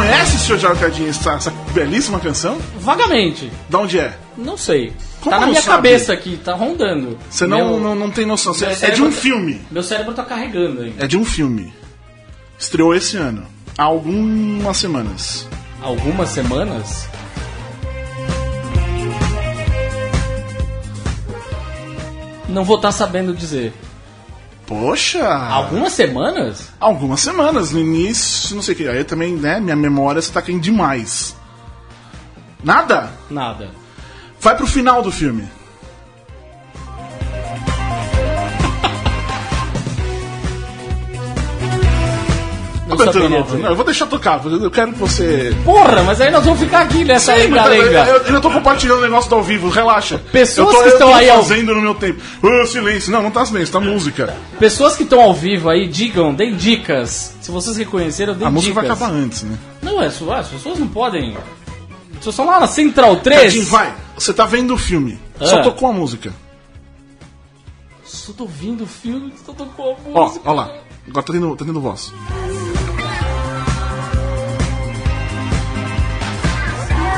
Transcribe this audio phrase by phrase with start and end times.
[0.00, 2.56] Reconhece, senhor Jarcadinho, essa, essa belíssima canção?
[2.78, 3.50] Vagamente.
[3.68, 4.16] Da onde é?
[4.36, 4.92] Não sei.
[5.20, 5.88] Como tá na minha sabe?
[5.88, 7.18] cabeça aqui, tá rondando.
[7.28, 8.54] Você não, Meu- não, não tem noção.
[8.56, 9.60] Meu é de um tá- filme.
[9.70, 11.04] Meu cérebro tá carregando ainda.
[11.04, 11.72] É de um filme.
[12.56, 13.44] Estreou esse ano.
[13.76, 15.48] Há algumas semanas.
[15.82, 17.08] Algumas semanas.
[22.48, 23.72] Não vou estar sabendo dizer.
[24.68, 25.26] Poxa!
[25.26, 26.68] Algumas semanas?
[26.78, 27.72] Algumas semanas.
[27.72, 28.86] No início, não sei o que.
[28.86, 29.58] Aí também, né?
[29.58, 31.34] Minha memória está caindo demais.
[32.62, 33.10] Nada?
[33.30, 33.70] Nada.
[34.38, 35.48] Vai pro final do filme.
[43.04, 44.40] Saberia não, eu vou deixar tocar.
[44.44, 45.54] Eu quero que você.
[45.64, 48.10] Porra, mas aí nós vamos ficar aqui nessa Sim, mas eu, lenga-lenga.
[48.10, 50.18] eu, eu tô compartilhando o negócio do ao vivo, relaxa.
[50.32, 52.20] Pessoas tô, que eu estão tô aí ao- fazendo no meu tempo.
[52.66, 53.10] Silêncio.
[53.12, 54.34] Não, não tá silêncio, tá música.
[54.58, 57.34] Pessoas que estão ao vivo aí, digam, deem dicas.
[57.40, 58.88] Se vocês reconheceram, deem A música dicas.
[58.88, 59.56] vai acabar antes, né?
[59.82, 61.32] Não, é só, as pessoas não podem.
[62.20, 63.42] Vocês estão lá na Central 3.
[63.42, 63.94] Cadinho, vai.
[64.16, 65.18] Você tá vendo o filme.
[65.40, 65.62] Só Ah.
[65.62, 66.32] tocou a música.
[68.04, 70.50] Só tô ouvindo o filme, só tocou a Ó, música.
[70.50, 70.70] ó lá.
[71.08, 72.12] Agora tá tendo, tá tendo voz.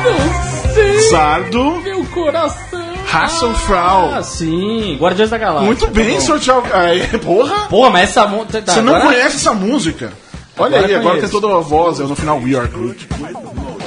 [0.05, 1.81] Não sei, Sardo.
[1.83, 2.81] meu coração.
[3.13, 4.13] Hasselfrau.
[4.15, 4.97] Ah, sim.
[5.01, 5.67] Guardiões da Galáxia.
[5.67, 6.63] Muito tá bem, senhor Tchau.
[6.73, 7.67] Aí, porra.
[7.69, 8.63] Pô, mas essa música.
[8.63, 10.13] Tá, Você não agora- conhece essa música.
[10.59, 11.33] Olha Agora aí, agora conheço.
[11.33, 13.09] tem toda a voz, é no final We Are Groot.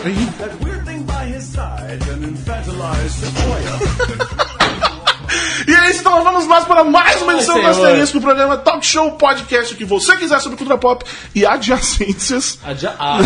[0.03, 0.17] Aí.
[5.67, 7.67] E é isso, então vamos nós para mais uma edição do.
[7.67, 12.59] Asterisco, o programa Talk Show Podcast, o que você quiser sobre cultura pop e adjacências.
[12.63, 12.93] Adia...
[12.99, 13.19] Ah,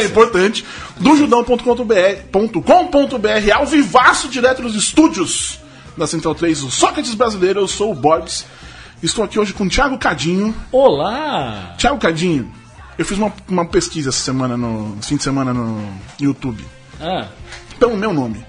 [0.00, 0.64] é importante.
[0.96, 5.60] Do judão.com.br ao vivaço direto dos estúdios
[5.96, 7.60] da Central 3, o Sócrates Brasileiro.
[7.60, 8.44] Eu sou o Borbs.
[9.02, 10.54] Estou aqui hoje com o Thiago Cadinho.
[10.72, 11.74] Olá!
[11.78, 12.50] Thiago Cadinho,
[12.98, 15.86] eu fiz uma, uma pesquisa essa semana, no fim de semana no
[16.18, 16.64] YouTube,
[17.00, 17.26] Ah,
[17.78, 18.44] pelo meu nome.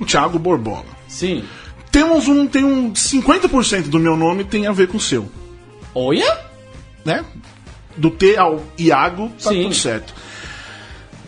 [0.00, 0.84] O Thiago Borbola.
[1.08, 1.44] sim.
[1.92, 5.30] Temos um, tem um 50% do meu nome tem a ver com o seu,
[5.94, 6.38] Olha?
[7.04, 7.24] né?
[7.96, 9.64] Do T ao Iago, tá Sim.
[9.64, 10.14] tudo certo.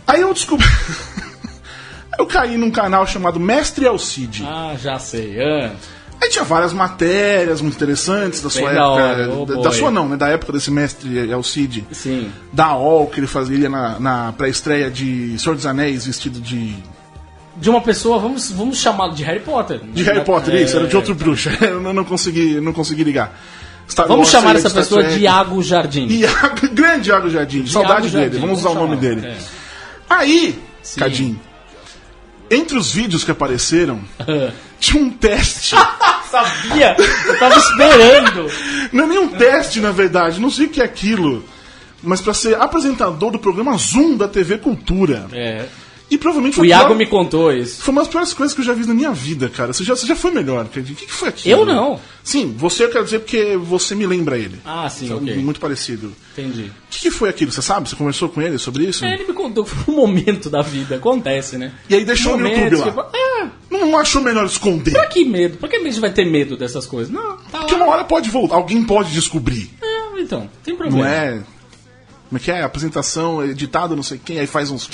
[0.07, 0.67] Aí eu descobri.
[2.19, 4.45] eu caí num canal chamado Mestre Alcide.
[4.47, 5.37] Ah, já sei.
[5.43, 5.73] Ah,
[6.23, 9.37] Aí tinha várias matérias muito interessantes da sua Bem da época.
[9.37, 10.17] oh da, da sua não, né?
[10.17, 11.85] Da época desse mestre Alcide.
[11.93, 12.31] sim.
[12.51, 16.75] Da OL que ele fazia na, na pré-estreia de Senhor dos Anéis vestido de.
[17.65, 19.81] De uma pessoa, vamos, vamos chamá-lo de Harry Potter.
[19.83, 21.49] De Harry Potter, isso, era de outro bruxo.
[21.65, 23.41] Eu não, consegui, não consegui ligar.
[23.89, 25.17] Star Vamos Wars, chamar essa Star pessoa Trek.
[25.17, 26.07] de Iago Jardim.
[26.09, 29.27] Iago, grande Iago Jardim, saudade dele, Jardim, vamos usar o nome dele.
[29.27, 29.37] É.
[30.11, 31.01] Aí, Sim.
[31.01, 31.41] Cadinho,
[32.51, 33.99] entre os vídeos que apareceram,
[34.79, 35.75] tinha um teste.
[36.31, 36.95] Sabia!
[36.99, 38.51] Eu tava esperando!
[38.93, 41.43] Não é nem um teste, na verdade, não sei o que é aquilo.
[42.03, 45.27] Mas pra ser apresentador do programa Zoom da TV Cultura.
[45.33, 45.65] É.
[46.11, 47.83] E provavelmente O foi, a Iago pior- me contou isso.
[47.83, 49.73] foi uma das piores coisas que eu já vi na minha vida, cara.
[49.73, 50.95] Você já, você já foi melhor, Cadinho.
[50.95, 51.61] O que, que foi aquilo?
[51.63, 51.99] Eu não.
[52.23, 54.61] Sim, você eu quero dizer porque você me lembra ele.
[54.65, 55.35] Ah, sim, ok.
[55.37, 56.13] Muito parecido.
[56.37, 56.65] Entendi.
[56.65, 57.51] O que, que foi aquilo?
[57.51, 57.89] Você sabe?
[57.89, 59.05] Você conversou com ele sobre isso?
[59.05, 61.73] É, ele me contou, foi um momento da vida, acontece, né?
[61.89, 63.11] E aí deixou no YouTube lá.
[63.15, 64.93] É, Não, não achou melhor esconder?
[64.93, 65.57] pra que medo?
[65.57, 67.13] Pra que a gente vai ter medo dessas coisas?
[67.13, 67.85] Não, tá Porque lá.
[67.85, 69.71] uma hora pode voltar, alguém pode descobrir.
[69.83, 70.99] É, então, tem problema.
[71.03, 71.43] Não é.
[72.29, 72.63] Como é que é?
[72.63, 74.89] Apresentação, editado, não sei quem, aí faz uns.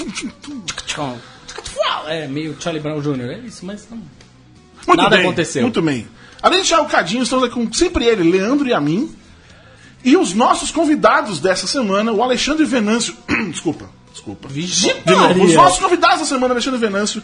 [2.08, 3.98] É, meio Charlie Brown Jr., é isso, mas não.
[4.86, 5.62] Muito Nada bem, aconteceu.
[5.62, 6.08] Muito bem.
[6.42, 9.14] Além de Thiago Cadinho, estamos aqui com sempre ele, Leandro e a mim.
[10.02, 13.14] E os nossos convidados dessa semana, o Alexandre Venâncio.
[13.50, 14.48] desculpa, desculpa.
[14.48, 17.22] Vixe, De novo, os nossos convidados da semana, Alexandre Venâncio,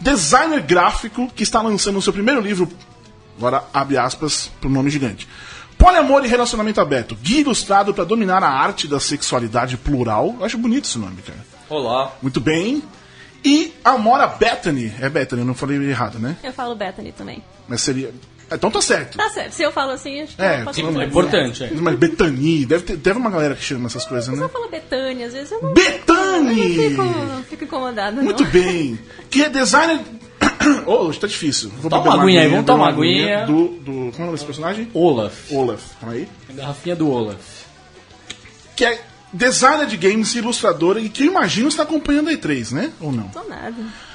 [0.00, 2.68] designer gráfico, que está lançando o seu primeiro livro,
[3.38, 5.28] agora abre aspas para o nome gigante.
[5.78, 10.34] Poliamor e relacionamento aberto, guia ilustrado para dominar a arte da sexualidade plural.
[10.38, 11.38] Eu acho bonito esse nome, cara.
[11.68, 12.12] Olá.
[12.22, 12.82] Muito bem.
[13.44, 14.92] E Amora Bethany.
[15.00, 16.36] É Bethany, eu não falei errado, né?
[16.42, 17.42] Eu falo Bethany também.
[17.68, 18.12] Mas seria.
[18.50, 19.18] Então tá certo.
[19.18, 19.52] Tá certo.
[19.52, 21.70] Se eu falo assim, acho que É, pode ser É que importante, é.
[21.74, 24.44] Mas Bethany, deve ter deve uma galera que chama essas coisas, Mas né?
[24.44, 25.74] eu falo Betânia, às vezes eu não.
[25.74, 26.76] Bethany!
[26.76, 27.02] Eu não fico,
[27.34, 28.50] não fico incomodada, Muito não.
[28.50, 28.98] bem.
[29.30, 30.00] Que é designer.
[30.86, 31.70] Oh, hoje tá difícil.
[31.80, 33.46] Vou Toma uma aguinha aí, vamos tomar uma aguinha.
[33.46, 33.92] Do, do.
[33.92, 34.88] Como é o nome desse personagem?
[34.94, 35.50] Olaf.
[35.52, 35.82] Olaf.
[36.00, 36.28] Calma aí.
[36.48, 37.38] A garrafinha do Olaf.
[38.74, 42.72] Que é designer de games e ilustradora e que eu imagino está acompanhando a E3,
[42.72, 42.92] né?
[43.00, 43.28] Ou não?
[43.28, 43.74] Tô nada.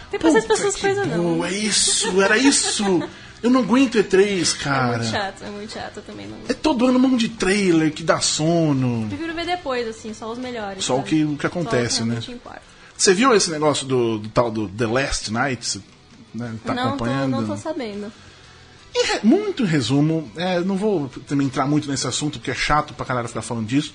[0.09, 1.43] Tem essas pessoas coisas não.
[1.45, 3.01] É isso, era isso.
[3.41, 4.97] Eu não aguento E3, É cara.
[4.99, 6.37] muito chato, é muito chato eu também não.
[6.47, 9.07] É todo ano um monte de trailer que dá sono.
[9.07, 10.83] Prefiro ver depois, assim, só os melhores.
[10.83, 11.09] Só o sabe?
[11.09, 12.19] que- o que Só acontece, que né?
[12.29, 12.61] importa.
[12.95, 15.81] Você viu esse negócio do, do tal do The Last Night?
[16.33, 17.31] Né, tá não, tô, acompanhando?
[17.31, 18.11] não tô sabendo.
[18.93, 22.93] Re- muito em resumo, é, não vou também entrar muito nesse assunto, porque é chato
[22.93, 23.93] pra caralho ficar falando disso.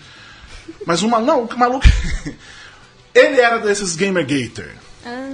[0.87, 1.19] Mas uma.
[1.21, 1.87] Não, o maluco.
[3.15, 4.69] Ele era desses Gamergator.
[5.05, 5.31] Ah,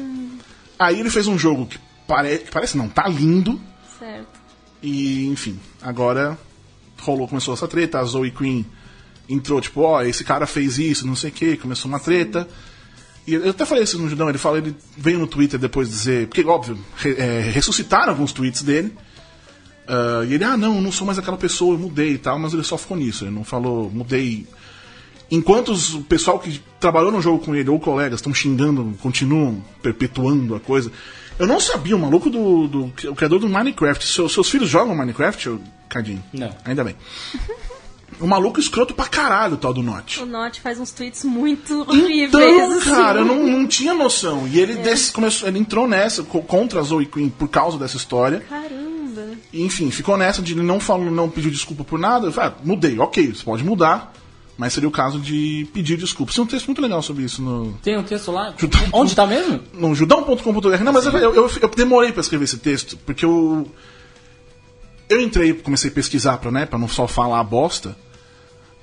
[0.78, 2.38] Aí ele fez um jogo que, pare...
[2.38, 3.60] que parece não, tá lindo.
[3.98, 4.40] certo.
[4.82, 6.36] E, enfim, agora
[7.00, 8.66] rolou, começou essa treta, a Zoe Queen
[9.28, 12.48] entrou, tipo, ó, esse cara fez isso, não sei o que, começou uma treta.
[13.26, 16.26] E eu até falei isso no Judão, ele fala, ele veio no Twitter depois dizer,
[16.26, 18.92] porque óbvio, re- é, ressuscitaram alguns tweets dele.
[19.86, 22.52] Ah, e ele, ah não, não sou mais aquela pessoa, eu mudei e tal, mas
[22.52, 24.46] ele só ficou nisso, ele não falou, mudei.
[25.30, 29.62] Enquanto os- o pessoal que trabalhou no jogo com ele, ou colegas, estão xingando, continuam
[29.82, 30.90] perpetuando a coisa.
[31.38, 32.68] Eu não sabia, o maluco do.
[32.68, 34.06] do o criador do Minecraft.
[34.06, 35.58] Seus, seus filhos jogam Minecraft,
[35.88, 36.22] Cadinho?
[36.32, 36.54] Não.
[36.64, 36.94] Ainda bem.
[38.20, 40.18] O maluco escroto pra caralho, o tal do Notch.
[40.18, 42.28] O Notch faz uns tweets muito horríveis.
[42.28, 42.90] Então, assim.
[42.90, 44.46] cara, eu não, não tinha noção.
[44.46, 47.96] E ele, desse- começou, ele entrou nessa co- contra a Zoe Queen por causa dessa
[47.96, 48.40] história.
[48.48, 49.30] Caramba.
[49.52, 52.26] E, enfim, ficou nessa de ele não falou, não pediu desculpa por nada.
[52.28, 54.12] Eu falei, ah, mudei, ok, você pode mudar.
[54.56, 56.30] Mas seria o caso de pedir desculpa.
[56.32, 58.54] Tem um texto muito legal sobre isso no, Tem um texto lá.
[58.56, 58.80] Judão.
[58.92, 59.58] Onde tá mesmo?
[59.72, 60.78] no judão.com.br.
[60.84, 63.66] Não, mas eu, eu, eu demorei pra escrever esse texto, porque eu.
[65.12, 67.94] Eu entrei, comecei a pesquisar pra, né, pra não só falar bosta.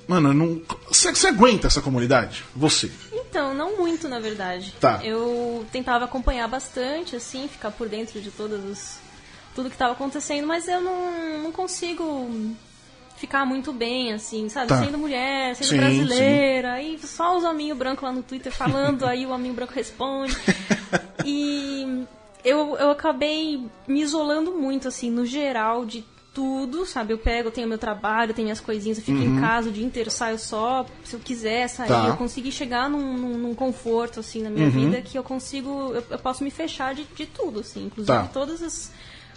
[0.06, 0.62] Mano, não.
[0.86, 2.44] Você aguenta essa comunidade?
[2.54, 2.88] Você.
[3.12, 4.72] Então, não muito, na verdade.
[4.80, 5.00] Tá.
[5.02, 8.98] Eu tentava acompanhar bastante, assim, ficar por dentro de todos os...
[9.56, 12.30] tudo que estava acontecendo, mas eu não, não consigo
[13.16, 14.68] ficar muito bem, assim, sabe?
[14.68, 14.84] Tá.
[14.84, 19.26] Sendo mulher, sendo Sim, brasileira, aí só os hominhos brancos lá no Twitter falando, aí
[19.26, 20.36] o hominho branco responde.
[21.22, 22.06] E
[22.42, 27.12] eu, eu acabei me isolando muito, assim, no geral, de tudo, sabe?
[27.12, 29.84] Eu pego, eu tenho meu trabalho, tenho minhas coisinhas, eu fico em casa o dia
[29.84, 31.90] inteiro, saio só se eu quiser sair.
[31.90, 32.02] Uhum.
[32.02, 32.08] Tá.
[32.08, 36.04] Eu consegui chegar num, num- num conforto, assim, na minha vida, que eu consigo, eu,
[36.10, 38.28] eu posso me fechar de, de tudo, assim, inclusive Tá.
[38.32, 38.92] todas as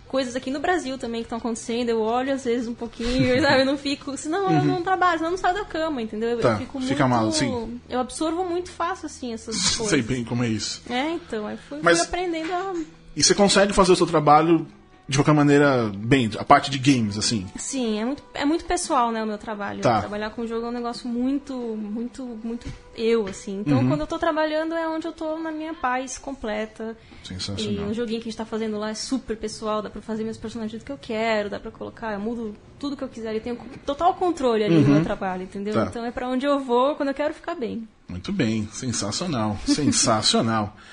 [0.07, 3.61] coisas aqui no Brasil também que estão acontecendo, eu olho às vezes um pouquinho, sabe?
[3.61, 6.29] Eu não fico, senão eu não trabalho, senão eu não saio da cama, entendeu?
[6.29, 6.41] Eu, Uhum.
[6.43, 7.81] Tá, eu fico fica muito, mal, sim.
[7.89, 9.87] Eu absorvo muito fácil, assim, essas coisas.
[9.89, 10.83] Sei bem como é isso.
[10.87, 12.73] É, então, aí fui, Mas- fui aprendendo a.
[13.15, 14.67] E você consegue fazer o seu trabalho
[15.07, 17.45] de qualquer maneira bem, a parte de games, assim.
[17.57, 19.81] Sim, é muito, é muito pessoal, né, o meu trabalho.
[19.81, 19.99] Tá.
[19.99, 23.59] Trabalhar com jogo é um negócio muito, muito, muito eu, assim.
[23.59, 23.89] Então, Uhum.
[23.89, 26.95] quando eu tô trabalhando é onde eu tô na minha paz completa.
[27.23, 27.87] E Sensacional.
[27.89, 30.37] o joguinho que a gente tá fazendo lá é super pessoal, dá pra fazer meus
[30.37, 33.35] personagens do que eu quero, dá pra colocar, eu mudo tudo que eu quiser.
[33.35, 35.73] Eu tenho total controle ali no meu trabalho, entendeu?
[35.73, 35.85] Tá.
[35.89, 37.85] Então é pra onde eu vou quando eu quero ficar bem.
[38.07, 40.77] Muito bem, sensacional, sensacional.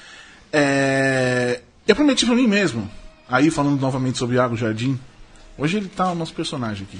[0.52, 2.90] É, eu prometi pra mim mesmo,
[3.30, 4.98] aí falando novamente sobre Iago Jardim,
[5.56, 6.98] hoje ele tá o nosso personagem aqui.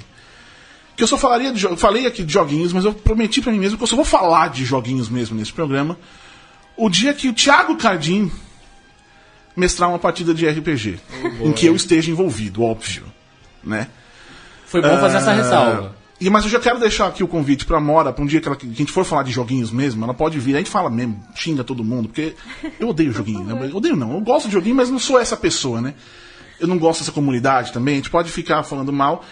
[0.95, 3.59] Que eu só falaria de jo- falei aqui de joguinhos, mas eu prometi pra mim
[3.59, 5.97] mesmo que eu só vou falar de joguinhos mesmo nesse programa.
[6.77, 8.31] O dia que o Thiago Cardim
[9.55, 10.99] mestrar uma partida de RPG,
[11.41, 13.03] em que eu esteja envolvido, óbvio,
[13.63, 13.87] né?
[14.65, 15.95] Foi bom fazer essa Ah, ressalva.
[16.21, 18.47] E, mas eu já quero deixar aqui o convite pra Mora, pra um dia que,
[18.47, 20.87] ela- que a gente for falar de joguinhos mesmo, ela pode vir, a gente fala
[20.89, 22.35] mesmo, xinga todo mundo, porque
[22.79, 23.69] eu odeio joguinho, né?
[23.71, 25.95] Eu odeio não, eu gosto de joguinho, mas não sou essa pessoa, né?
[26.59, 29.25] Eu não gosto dessa comunidade também, a gente pode ficar falando mal,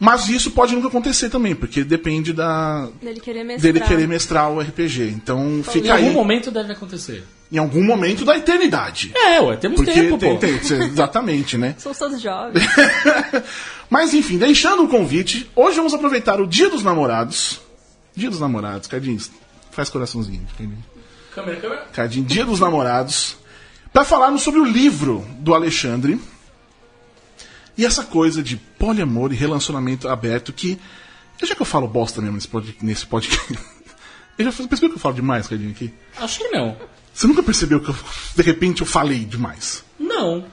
[0.00, 3.72] mas isso pode nunca acontecer também, porque depende da Dele querer mestrar.
[3.72, 5.10] dele querer mestrar o RPG.
[5.14, 7.22] Então Em fica algum aí, momento deve acontecer.
[7.52, 9.12] em algum momento da eternidade.
[9.14, 10.38] É, ué, temos Porque tempo, tem, pô.
[10.40, 10.58] tem-
[10.90, 11.74] exatamente, né?
[11.78, 12.64] Somos todos jovens.
[13.90, 17.60] Mas enfim, deixando o convite, hoje vamos aproveitar o Dia dos Namorados.
[18.14, 19.20] Dia dos Namorados, Cadinho,
[19.72, 20.46] faz coraçãozinho.
[20.56, 20.84] Cadinho.
[21.34, 21.84] Câmera, câmera.
[21.92, 23.36] Cadinho, Dia dos Namorados.
[23.92, 26.20] Para falarmos sobre o livro do Alexandre.
[27.76, 30.78] E essa coisa de poliamor e relacionamento aberto que.
[31.42, 32.38] Já que eu falo bosta mesmo
[32.82, 33.58] nesse podcast.
[34.38, 35.92] Eu já percebeu que eu falo demais, Cadinho, aqui?
[36.16, 36.74] Acho que não.
[37.12, 37.96] Você nunca percebeu que eu,
[38.34, 39.84] de repente eu falei demais?
[39.98, 40.46] Não.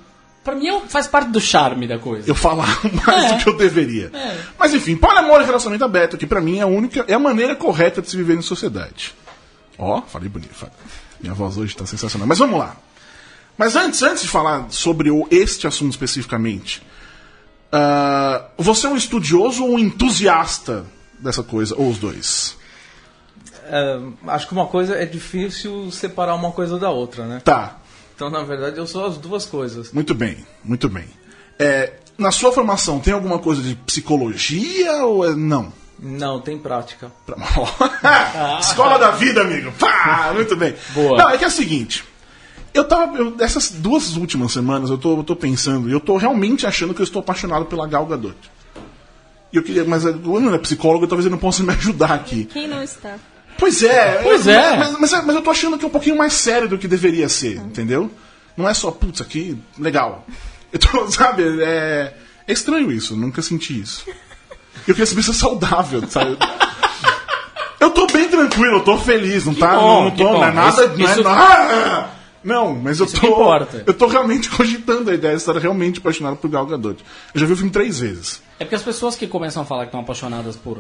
[0.48, 2.30] Pra mim é- faz parte do charme da coisa.
[2.30, 3.36] eu falar mais É.
[3.36, 4.10] do que eu deveria.
[4.14, 4.38] É.
[4.58, 7.54] Mas enfim, poliamor e relacionamento aberto, que pra mim é a única, é a maneira
[7.54, 9.14] correta de se viver em sociedade.
[9.78, 10.54] Ó, falei bonito.
[10.54, 10.74] falei.
[11.20, 12.26] Minha voz hoje tá sensacional.
[12.26, 12.78] Mas vamos lá.
[13.58, 16.82] Mas antes, antes de falar sobre o, este assunto especificamente,
[17.72, 20.86] ah, você é um estudioso ou um entusiasta
[21.20, 22.56] dessa coisa, ou os dois?
[23.66, 27.42] É, acho que uma coisa é difícil separar uma coisa da outra, né?
[27.44, 27.76] Tá,
[28.18, 29.92] Então, na verdade, eu sou as duas coisas.
[29.94, 31.06] muito bem, muito bem.
[31.60, 35.72] É, na sua formação, tem alguma coisa de psicologia ou é não?
[36.00, 37.12] Não, tem prática.
[37.28, 37.38] Pra-
[38.60, 39.72] Escola da vida, amigo.
[39.74, 40.74] Pá, muito bem.
[40.96, 41.16] Boa.
[41.18, 42.04] Não, é que é o seguinte.
[42.74, 43.18] Eu tava.
[43.18, 46.94] eu- essas duas últimas semanas eu tô, eu tô pensando, e eu tô realmente achando
[46.96, 48.36] que eu estou apaixonado pela Gal Gadot.
[49.54, 52.46] E eu queria, mas eu não é psicólogo, talvez ele não possa me ajudar aqui.
[52.46, 53.16] Quem não está?
[53.58, 54.20] Pois é.
[54.24, 54.78] Pois eu- é.
[54.78, 57.28] Mas, mas, mas eu tô achando que é um pouquinho mais sério do que deveria
[57.30, 58.10] ser, entendeu?
[58.56, 60.26] Não é só, putz, aqui, legal.
[60.72, 62.14] Eu tô, sabe, é,
[62.48, 64.06] é estranho isso, nunca senti isso.
[64.88, 66.38] Eu queria saber se é saudável, sabe?
[67.80, 69.76] Eu tô bem tranquilo, eu tô feliz, não tá?
[69.76, 70.70] bom, não que tô, não é nada.
[70.86, 73.54] Isso- não, é isso- não, mas eu Isso tô.
[73.86, 77.04] Eu tô realmente cogitando a ideia de estar realmente apaixonado por Gal Gadot.
[77.34, 78.42] Eu já vi o filme três vezes.
[78.60, 80.80] É porque as pessoas que começam a falar que estão apaixonadas por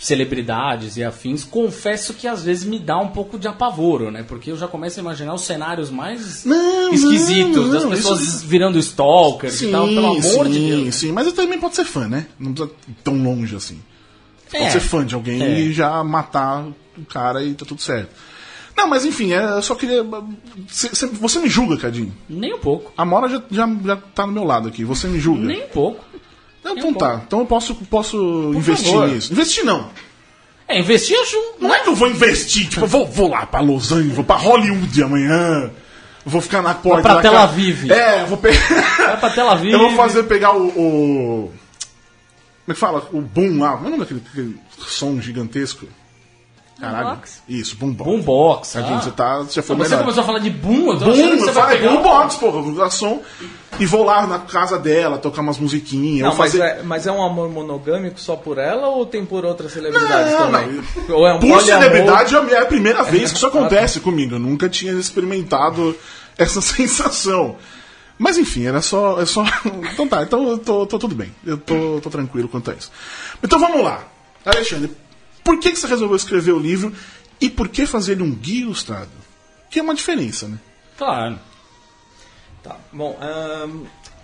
[0.00, 4.22] celebridades e afins, confesso que às vezes me dá um pouco de apavoro, né?
[4.26, 8.22] Porque eu já começo a imaginar os cenários mais Não, esquisitos, não, das não, pessoas
[8.22, 10.94] isso- virando stalkers e tal, pelo amor sim, de Deus.
[10.94, 12.26] Sim, mas eu também pode ser fã, né?
[12.38, 13.80] Não precisa ir tão longe assim.
[14.50, 14.70] Pode É.
[14.70, 15.60] ser fã de alguém É.
[15.60, 16.64] e já matar
[16.96, 18.10] o cara e tá tudo certo.
[18.76, 20.06] Não, mas enfim, é, eu só queria.
[20.68, 22.14] cê- cê- Você me julga, Cadinho.
[22.28, 22.92] Nem um pouco.
[22.96, 24.84] A Mora já, já, já tá do meu lado aqui.
[24.84, 25.44] Você me julga.
[25.44, 26.04] Nem um pouco.
[26.72, 27.22] Então, nem um tá.
[27.26, 29.08] Então eu posso, posso investir favor.
[29.08, 29.32] nisso.
[29.32, 29.90] Investir não.
[30.66, 31.36] É, investir eu acho.
[31.60, 34.24] Não é que eu vou investir, tipo, eu vou, vou lá pra Los Angeles, vou
[34.24, 35.70] pra Hollywood amanhã.
[36.26, 37.02] Vou ficar na porta.
[37.02, 37.90] pra da Tel Aviv.
[37.90, 38.58] É, eu vou pegar.
[38.98, 39.72] Vai pra Tel Aviv.
[39.72, 40.66] Eu vou fazer pegar o.
[40.68, 41.52] o-
[42.64, 43.08] Como é que fala?
[43.12, 43.72] O boom lá.
[43.72, 45.86] Como é o nome daquele som gigantesco?
[46.80, 47.06] Caralho.
[47.06, 47.42] Boombox?
[47.48, 48.10] Isso, boombox.
[48.10, 48.72] Boombox.
[48.72, 49.00] Tadinho, ah.
[49.00, 50.02] você, tá, você já foi Não, você melhor.
[50.02, 51.92] começou a falar de boom, eu tô Boom, achando que você eu vai falei pegar...
[51.92, 53.22] boombox, porra, som.
[53.80, 56.28] E vou lá na casa dela, tocar umas musiquinhas.
[56.28, 56.62] Não, mas, fazer...
[56.62, 60.52] é, mas é um amor monogâmico só por ela ou tem por outras celebridades Não,
[60.52, 60.82] também?
[61.08, 64.36] Ou é um Por celebridade é a primeira vez que isso acontece comigo.
[64.36, 65.96] Eu nunca tinha experimentado
[66.36, 67.56] essa sensação.
[68.16, 69.20] Mas enfim, era só.
[69.20, 69.44] É só...
[69.92, 71.34] Então tá, então eu tô, tô tudo bem.
[71.44, 72.90] Eu tô, tô tranquilo quanto a isso.
[73.42, 74.04] Então vamos lá.
[74.44, 74.90] Alexandre,
[75.48, 76.92] por que, que você resolveu escrever o livro
[77.40, 79.08] e por que fazer ele um guia ilustrado?
[79.70, 80.58] Que é uma diferença, né?
[80.98, 81.38] Claro.
[82.62, 83.18] Tá, bom,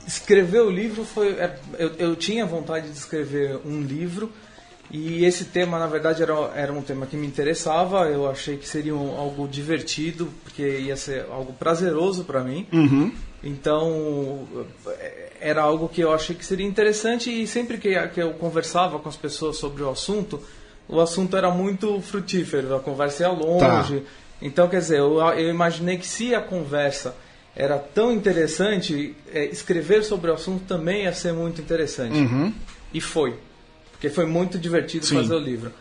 [0.06, 1.28] escrever o livro foi.
[1.32, 4.30] é, eu, eu tinha vontade de escrever um livro
[4.90, 8.06] e esse tema, na verdade, era, era um tema que me interessava.
[8.10, 12.66] Eu achei que seria um- algo divertido, porque ia ser algo prazeroso para mim.
[13.42, 14.46] Então,
[14.88, 18.98] é, era algo que eu achei que seria interessante e sempre que, que eu conversava
[18.98, 20.42] com as pessoas sobre o assunto,
[20.88, 24.02] o assunto era muito frutífero, a conversa ia longe.
[24.42, 27.14] Então, quer dizer, eu, eu imaginei que se a conversa
[27.56, 32.16] era tão interessante, é, escrever sobre o assunto também ia ser muito interessante.
[32.92, 33.34] E foi.
[33.92, 35.16] Porque foi muito divertido Sim.
[35.16, 35.72] fazer o livro.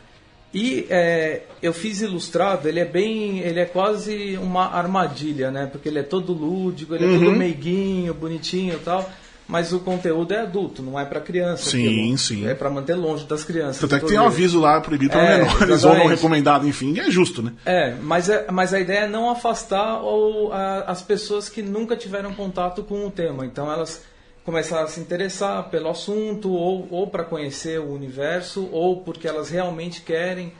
[0.53, 3.39] E é, eu fiz ilustrado, ele é bem.
[3.39, 5.65] ele é quase uma armadilha, né?
[5.65, 7.19] Porque ele é todo lúdico, ele é Uhum.
[7.25, 9.11] todo meiguinho, bonitinho e tal.
[9.53, 11.69] Mas o conteúdo é adulto, não é para criança.
[11.69, 12.47] Sim, sim.
[12.47, 13.77] É para manter longe das crianças.
[13.79, 16.67] Tanto é que todo tem um aviso lá proibido para É, menores ou não recomendado,
[16.67, 17.53] enfim, e é justo, né?
[17.63, 21.95] É, mas, é, mas a ideia é não afastar o- a- as pessoas que nunca
[21.95, 23.45] tiveram contato com o tema.
[23.45, 24.01] Então elas
[24.43, 29.49] começaram a se interessar pelo assunto, ou, ou para conhecer o universo, ou porque elas
[29.51, 30.51] realmente querem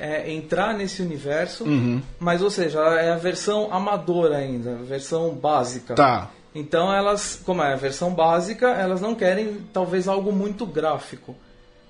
[0.00, 1.64] é, entrar nesse universo.
[1.64, 2.00] Uhum.
[2.18, 5.94] Mas, ou seja, é a versão amadora ainda, a versão básica.
[5.94, 6.30] Tá.
[6.58, 11.36] Então elas, como é a versão básica, elas não querem talvez algo muito gráfico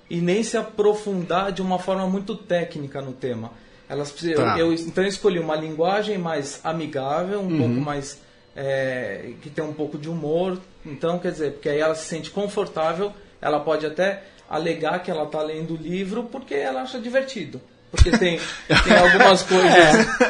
[0.09, 3.51] e nem se aprofundar de uma forma muito técnica no tema.
[3.87, 4.57] Elas Tá.
[4.59, 7.57] eu, então eu escolhi uma linguagem mais amigável, um Uhum.
[7.57, 8.19] pouco mais
[8.55, 10.59] é, que tem um pouco de humor.
[10.85, 13.11] Então quer dizer, porque aí ela se sente confortável,
[13.41, 17.59] ela pode até alegar que ela está lendo o livro porque ela acha divertido.
[17.91, 18.39] Porque tem,
[18.83, 19.71] tem algumas coisas.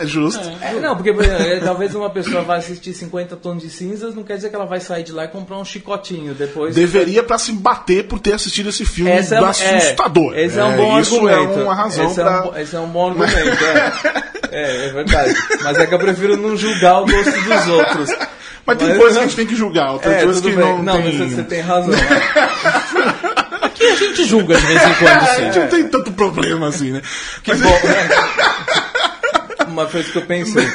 [0.01, 0.41] É justo.
[0.61, 4.15] É, não, porque por exemplo, é, talvez uma pessoa vai assistir 50 tons de cinzas,
[4.15, 6.73] não quer dizer que ela vai sair de lá e comprar um chicotinho depois.
[6.73, 10.33] Deveria pra se bater por ter assistido esse filme Essa é, assustador.
[10.35, 11.59] É, esse é um bom isso argumento.
[11.59, 12.31] é uma razão esse, pra...
[12.31, 13.33] é um, esse é um bom argumento.
[13.33, 14.29] É.
[14.51, 15.35] É, é verdade.
[15.61, 18.09] Mas é que eu prefiro não julgar o gosto dos outros.
[18.65, 20.59] Mas tem coisas que a gente tem que julgar, outras É, coisas que bem.
[20.59, 21.17] não, Não, tem...
[21.19, 21.93] mas você tem razão.
[23.79, 23.85] Né?
[23.85, 25.41] Aqui a gente julga de vez em quando, É, a sim.
[25.45, 27.01] gente não tem tanto problema assim, né?
[27.43, 28.09] Que Mas- bom, né?
[29.67, 30.65] Uma coisa que eu pensei.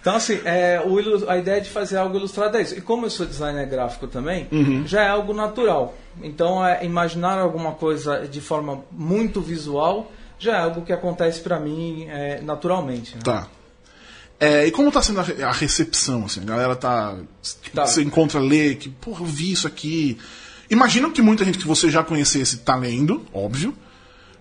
[0.00, 2.74] Então, assim, é, o a ideia de fazer algo ilustrado é isso.
[2.76, 4.86] E como eu sou designer gráfico também, Uhum.
[4.86, 5.94] já é algo natural.
[6.22, 11.58] Então, é, imaginar alguma coisa de forma muito visual já é algo que acontece pra
[11.58, 13.16] mim é, naturalmente.
[13.16, 13.20] né?
[13.24, 13.48] Tá.
[14.40, 16.40] É, e como tá sendo a a recepção, assim?
[16.42, 17.16] A galera tá...
[17.74, 17.84] Tá.
[17.86, 20.16] Você encontra, lê, que, porra, eu vi isso aqui.
[20.70, 23.74] Imagino que muita gente que você já conhecesse tá lendo, óbvio.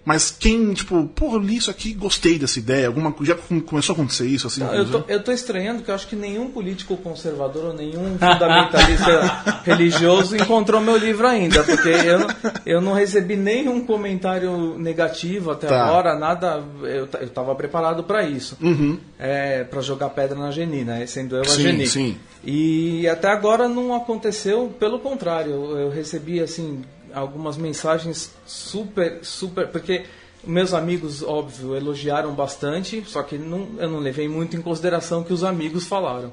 [0.08, 2.88] Mas quem, tipo, porra, eu li isso aqui gostei dessa ideia.
[2.88, 4.62] Alguma, já com- começou a acontecer isso, assim?
[4.62, 8.18] Não, eu, tô, eu tô estranhando que eu acho que nenhum político conservador ou nenhum
[8.18, 12.28] fundamentalista religioso encontrou meu livro ainda, porque eu, não-
[12.66, 15.84] eu não recebi nenhum comentário negativo até Tá.
[15.86, 16.64] agora, nada.
[16.84, 18.58] Eu, eu tava preparado para isso.
[18.62, 18.98] Uhum.
[19.20, 21.06] É, para jogar pedra na Geni, né?
[21.06, 21.86] Sendo eu a Sim, Geni.
[21.88, 22.18] sim.
[22.46, 26.82] E até agora não aconteceu, pelo contrário, eu recebi assim
[27.18, 30.04] algumas mensagens super, super, porque
[30.44, 35.24] meus amigos, óbvio, elogiaram bastante, só que não, eu não levei muito em consideração o
[35.26, 36.32] que os amigos falaram.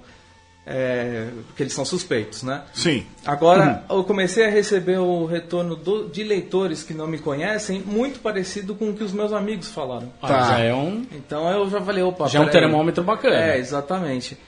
[0.67, 2.63] é, porque eles são suspeitos, né?
[2.73, 3.05] Sim.
[3.27, 8.19] Agora, eu comecei a receber o retorno do- de leitores que não me conhecem, muito
[8.21, 10.11] parecido com o que os meus amigos falaram.
[10.23, 10.49] Ah, Tá.
[10.49, 13.37] Já é um, Então eu já falei, opa, já é um termômetro bacana.
[13.37, 14.39] É, exatamente.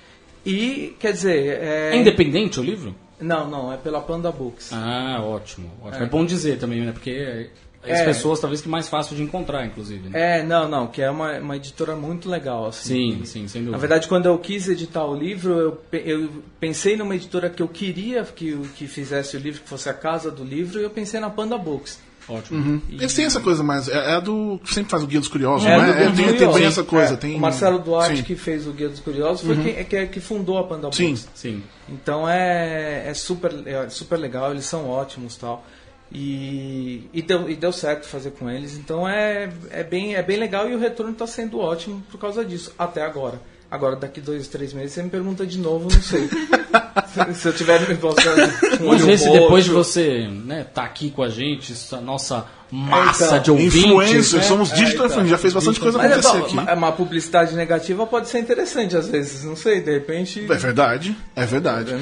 [0.47, 1.59] E, quer dizer...
[1.63, 1.91] É...
[1.93, 2.95] É independente o livro?
[3.21, 4.73] Não, não, é pela Panda Books.
[4.73, 5.71] Ah, ótimo.
[5.83, 6.05] ótimo.
[6.05, 6.09] É.
[6.09, 6.93] bom dizer também, né?
[6.93, 7.51] Porque
[7.83, 8.05] as É.
[8.05, 10.09] pessoas talvez que mais fácil de encontrar, inclusive.
[10.09, 10.41] Né?
[10.41, 13.15] É, não, não, que é uma, uma editora muito legal, assim.
[13.19, 13.73] Sim, sim, sem dúvida.
[13.73, 15.53] Na verdade, quando eu quis editar o livro,
[15.93, 16.29] eu, eu
[16.61, 19.95] pensei numa editora que eu queria que, o- que fizesse o livro, que fosse a
[19.95, 22.01] casa do livro, e eu pensei na Panda Books.
[22.29, 22.83] Ótimo.
[22.91, 23.89] Eles têm essa coisa mais.
[23.89, 24.61] É, é a do.
[24.65, 25.95] que sempre faz o Guia dos Curiosos, É, não do é?
[25.95, 27.15] Guia É, tem, tem bem essa coisa.
[27.15, 27.37] É, tem...
[27.37, 28.23] O Marcelo Duarte, Sim.
[28.25, 30.97] que fez o Guia dos Curiosos, foi quem, é que, que fundou a Panda Books.
[30.99, 31.17] Sim.
[31.35, 31.63] Sim.
[31.89, 35.65] Então é, é, super, é super legal, eles são ótimos tal.
[36.13, 38.77] E, e, deu, e deu certo fazer com eles.
[38.77, 42.45] Então é, é, bem, é bem legal e o retorno está sendo ótimo por causa
[42.45, 43.41] disso, até agora.
[43.71, 46.29] Agora, daqui dois, três meses, você me pergunta de novo, não sei.
[47.35, 49.33] se, eu tiver um roxo.
[49.33, 53.75] depois de você né, tá aqui com a gente, essa nossa massa então, de ouvintes.
[53.77, 54.43] Influencers, né?
[54.43, 55.07] somos digital então.
[55.07, 56.75] influencers, já fez bastante coisa Mas é, acontecer bom, aqui.
[56.75, 60.47] uma- publicidade negativa pode ser interessante às vezes, não sei, de repente.
[60.51, 61.93] É verdade, é verdade.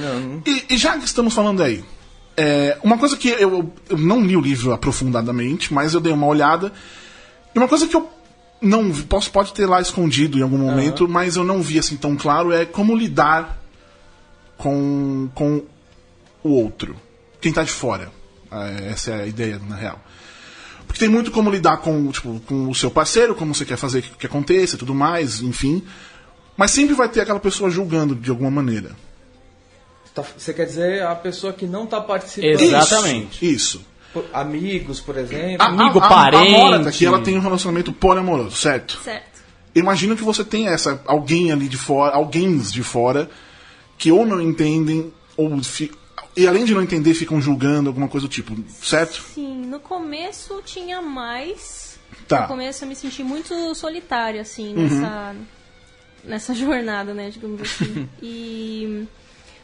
[0.46, 1.84] E, e já que estamos falando aí,
[2.36, 6.26] é, uma coisa que eu, eu não li o livro aprofundadamente, mas eu dei uma
[6.26, 6.72] olhada.
[7.54, 8.08] E uma coisa que eu
[8.60, 12.16] não posso pode ter lá escondido em algum momento, mas eu não vi assim tão
[12.16, 13.63] claro é como lidar
[14.56, 15.62] com, com
[16.42, 16.96] o outro,
[17.40, 18.10] quem tá de fora.
[18.50, 19.98] Ah, Essa é a ideia na real.
[20.86, 24.02] Porque tem muito como lidar com, tipo, com o seu parceiro, como você quer fazer
[24.02, 25.82] que, que aconteça e tudo mais, enfim.
[26.56, 28.92] Mas sempre vai ter aquela pessoa julgando de alguma maneira.
[30.14, 32.60] Tá- Você quer dizer a pessoa que não está participando?
[32.60, 33.44] Exatamente.
[33.50, 33.84] Isso.
[34.12, 35.56] Por- Amigos, por exemplo.
[35.60, 36.54] A, Amigo, a, a, parente.
[36.54, 39.00] A Mora aqui, ela tem um relacionamento poliamoroso, certo?
[39.02, 39.34] Certo.
[39.74, 43.28] Imagino que você tem essa alguém ali de fora, alguém de fora
[44.04, 45.90] que ou não entendem ou fi-
[46.36, 49.22] e além de não entender ficam julgando alguma coisa do tipo, certo?
[49.34, 51.98] Sim, no começo tinha mais.
[52.28, 52.42] Tá.
[52.42, 55.34] No começo eu me senti muito solitária, assim, nessa,
[56.22, 58.06] nessa jornada, né, digamos assim.
[58.22, 59.06] e...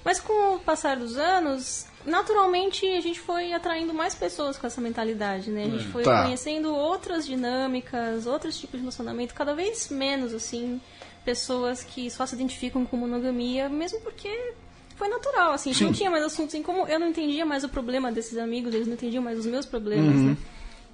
[0.02, 4.80] Mas com o passar dos anos, naturalmente a gente foi atraindo mais pessoas com essa
[4.80, 5.64] mentalidade, né?
[5.64, 6.22] A gente foi Tá.
[6.24, 10.80] conhecendo outras dinâmicas, outros tipos de relacionamento, cada vez menos, assim,
[11.24, 14.54] pessoas que só se identificam com monogamia, mesmo porque
[14.96, 15.98] foi natural, assim, gente não Sim.
[15.98, 18.94] tinha mais assuntos em como eu não entendia mais o problema desses amigos, eles não
[18.94, 20.36] entendiam mais os meus problemas, né?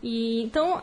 [0.02, 0.80] E então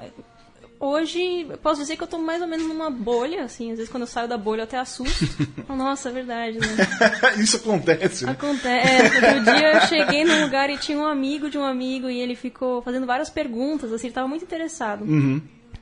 [0.80, 3.90] hoje eu posso dizer que eu tô mais ou menos numa bolha, assim, às vezes
[3.90, 5.26] quando eu saio da bolha eu até assusto.
[5.70, 6.68] Nossa, é verdade, né?
[7.40, 8.34] Isso acontece, né?
[8.34, 8.88] Acontece.
[8.88, 12.20] É, outro dia eu cheguei num lugar e tinha um amigo de um amigo e
[12.20, 15.06] ele ficou fazendo várias perguntas, assim, ele tava muito interessado.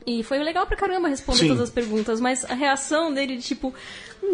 [0.06, 1.48] E foi legal pra caramba responder Sim.
[1.48, 3.72] todas as perguntas, mas a reação dele, de tipo,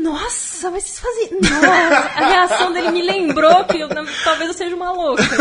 [0.01, 1.39] nossa, mas vocês fazem.
[1.41, 1.97] Nossa!
[2.17, 5.23] A reação dele me lembrou que eu, talvez eu seja uma louca.
[5.23, 5.35] assim,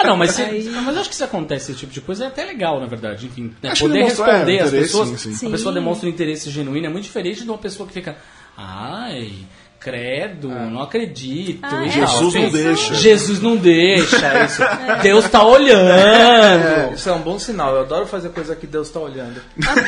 [0.00, 2.24] Ah, não, mas, se- Aí- mas eu acho que se acontece esse tipo de coisa
[2.24, 3.26] é até legal, na verdade.
[3.26, 5.20] Enfim, né, poder responder é, às interesse, pessoas.
[5.20, 5.48] sim, sim.
[5.48, 8.16] A pessoa demonstra um interesse genuíno, é muito diferente de uma pessoa que fica.
[8.56, 9.32] Ai,
[9.80, 11.60] credo, não acredito.
[11.62, 11.88] Ah, é.
[11.88, 12.94] Jesus não deixa.
[12.94, 14.44] Jesus não deixa.
[14.44, 14.62] Isso.
[14.62, 14.98] É.
[15.00, 15.90] Deus tá olhando.
[15.90, 17.74] É, isso é um bom sinal.
[17.74, 19.40] Eu adoro fazer coisa que Deus está olhando.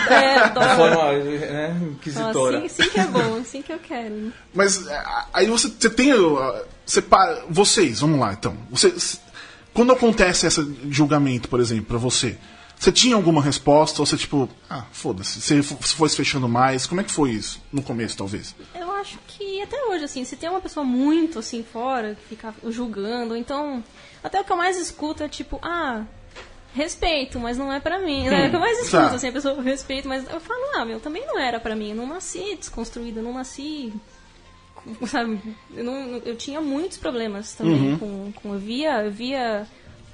[0.09, 0.76] É, De adoro.
[0.76, 2.59] forma né, inquisitora.
[2.64, 4.33] Assim, assim que é bom, assim que eu quero.
[4.55, 6.12] Mas é, aí você, você tem.
[6.87, 7.05] Você,
[7.50, 8.57] vocês, vamos lá então.
[8.70, 8.94] Você,
[9.74, 12.38] quando acontece esse julgamento, por exemplo, pra você,
[12.83, 14.03] você tinha alguma resposta?
[14.03, 16.85] Ou você, tipo, ah, foda-se, você foi se fechando mais?
[16.85, 17.62] Como é que foi isso?
[17.73, 18.57] No começo, talvez.
[18.75, 22.53] Eu acho que até hoje, assim, se tem uma pessoa muito assim fora, que fica
[22.68, 23.85] julgando, então.
[24.25, 26.05] Até o que eu mais escuto é tipo, ah,
[26.75, 28.29] respeito, mas não é pra mim.
[28.29, 28.45] Né?
[28.45, 29.14] É o que eu mais escuto, Tá.
[29.14, 31.90] assim, a pessoa respeito, mas eu falo, ah, meu, também não era pra mim.
[31.90, 33.92] Eu não nasci desconstruída, eu não nasci.
[35.07, 35.40] Sabe,
[35.77, 38.55] eu, não, eu tinha muitos problemas também com, com.
[38.55, 39.05] Eu via.
[39.05, 39.66] Eu via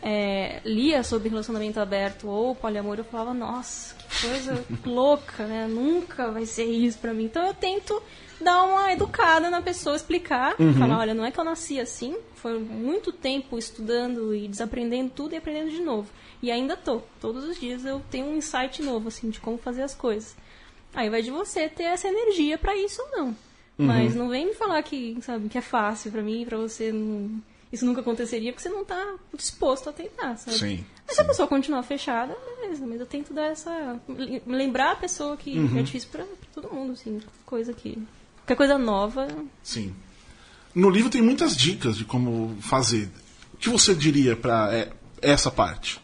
[0.03, 5.67] é, lia sobre relacionamento aberto ou poliamor, eu falava, nossa, que coisa louca, né?
[5.69, 7.25] Nunca vai ser isso pra mim.
[7.25, 8.01] Então eu tento
[8.41, 12.59] dar uma educada na pessoa, explicar, falar, olha, não é que eu nasci assim, foi
[12.59, 16.09] muito tempo estudando e desaprendendo tudo e aprendendo de novo.
[16.41, 17.03] E ainda tô.
[17.21, 20.37] Todos os dias eu tenho um insight novo, assim, de como fazer as coisas.
[20.95, 23.37] Aí vai de você ter essa energia pra isso ou não.
[23.77, 27.41] Mas não vem me falar que, sabe, que é fácil pra mim, pra você não...
[27.73, 30.57] Isso nunca aconteceria porque você não tá disposto a tentar, sabe?
[30.57, 32.87] Sim, Mas se a pessoa continuar fechada, beleza.
[32.87, 34.01] Mas eu tento dar essa.
[34.47, 37.21] Lembrar a pessoa que é difícil pra, pra todo mundo, assim.
[37.45, 38.03] Coisa que.
[38.41, 39.29] Qualquer coisa nova.
[39.63, 39.95] Sim.
[40.75, 43.11] No livro tem muitas dicas de como fazer.
[43.53, 44.89] O que você diria pra é,
[45.21, 46.01] essa parte?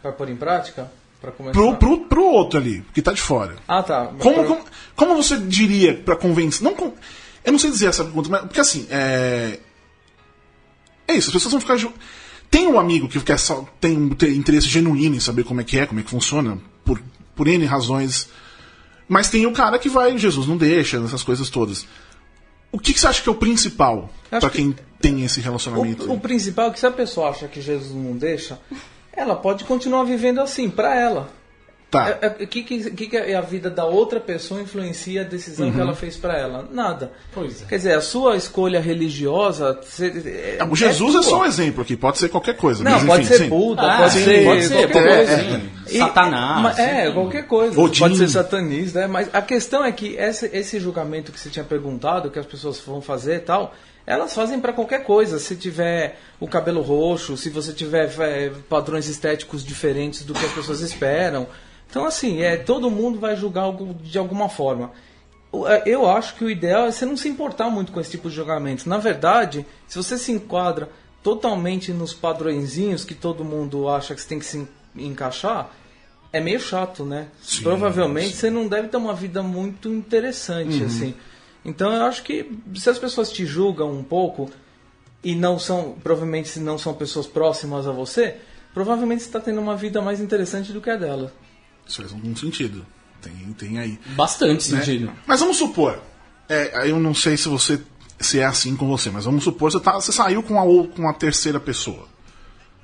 [0.00, 0.90] Pra pôr em prática?
[1.20, 1.52] Pra começar?
[1.58, 3.56] Pro, pro, pro outro ali, que tá de fora.
[3.68, 4.06] Ah, tá.
[4.18, 4.64] Como, Pra- como,
[4.96, 6.62] como você diria pra convencer.
[6.62, 6.92] Não con-
[7.44, 8.40] Eu não sei dizer essa pergunta, mas.
[8.42, 9.58] Porque assim, é.
[11.08, 11.76] É isso, as pessoas vão ficar.
[11.76, 11.92] ju-
[12.50, 15.78] Tem um amigo que quer só, tem, tem interesse genuíno em saber como é que
[15.78, 17.00] é, como é que funciona, por,
[17.34, 18.28] por N razões.
[19.08, 21.86] Mas tem o cara que vai, Jesus não deixa, essas coisas todas.
[22.72, 25.40] O que, que você acha que é o principal Acho pra que- quem tem esse
[25.40, 26.10] relacionamento?
[26.10, 28.58] O, o principal é que se a pessoa acha que Jesus não deixa,
[29.12, 31.30] ela pode continuar vivendo assim, pra ela.
[31.90, 32.08] Tá.
[32.20, 35.72] É- é- O que, que, que a vida da outra pessoa influencia a decisão Uhum.
[35.74, 36.68] que ela fez pra ela?
[36.72, 37.12] Nada.
[37.32, 37.66] Pois é.
[37.66, 39.78] Quer dizer, a sua escolha religiosa.
[39.84, 42.82] cê- é, Ah, o Jesus é, só um exemplo aqui, pode ser qualquer coisa.
[42.82, 43.48] Não, mas, pode enfim, ser sim.
[43.48, 45.42] Buda, Ah, pode, sim, ser, pode ser, qualquer qualquer coisa.
[45.44, 45.60] coisa.
[45.88, 47.12] E- Satanás, mas- É, sim.
[47.12, 47.80] qualquer coisa.
[47.80, 48.00] Odin.
[48.00, 49.06] Pode ser satanista, né?
[49.06, 52.80] mas a questão é que esse, esse julgamento que você tinha perguntado, que as pessoas
[52.80, 53.74] vão fazer e tal,
[54.06, 55.38] elas fazem pra qualquer coisa.
[55.38, 60.52] Se tiver o cabelo roxo, se você tiver é, padrões estéticos diferentes do que as
[60.52, 61.46] pessoas esperam.
[61.94, 64.90] Então, assim, é, todo mundo vai julgar algo de alguma forma.
[65.68, 68.28] É, Eu acho que o ideal é você não se importar muito com esse tipo
[68.28, 68.88] de julgamento.
[68.88, 70.88] Na verdade, se você se enquadra
[71.22, 75.70] totalmente nos padrõezinhos que todo mundo acha que você tem que se en- encaixar,
[76.32, 77.28] é meio chato, né?
[77.40, 78.32] Sim, Provavelmente sim.
[78.32, 78.38] Uhum.
[78.40, 81.14] você não deve ter uma vida muito interessante, assim.
[81.64, 84.50] Então eu acho que se as pessoas te julgam um pouco
[85.22, 88.34] e não são, provavelmente se não são pessoas próximas a você,
[88.74, 91.32] provavelmente você está tendo uma vida mais interessante do que a dela.
[91.86, 92.84] Isso faz algum sentido.
[93.20, 93.98] Tem, tem aí.
[94.16, 94.80] Bastante né?
[94.80, 95.12] sentido.
[95.26, 95.98] Mas vamos supor.
[96.48, 97.80] É, aí eu não sei se você
[98.20, 100.88] se é assim com você, mas vamos supor você, tá, você saiu com a, ou-
[100.88, 102.06] com a terceira pessoa.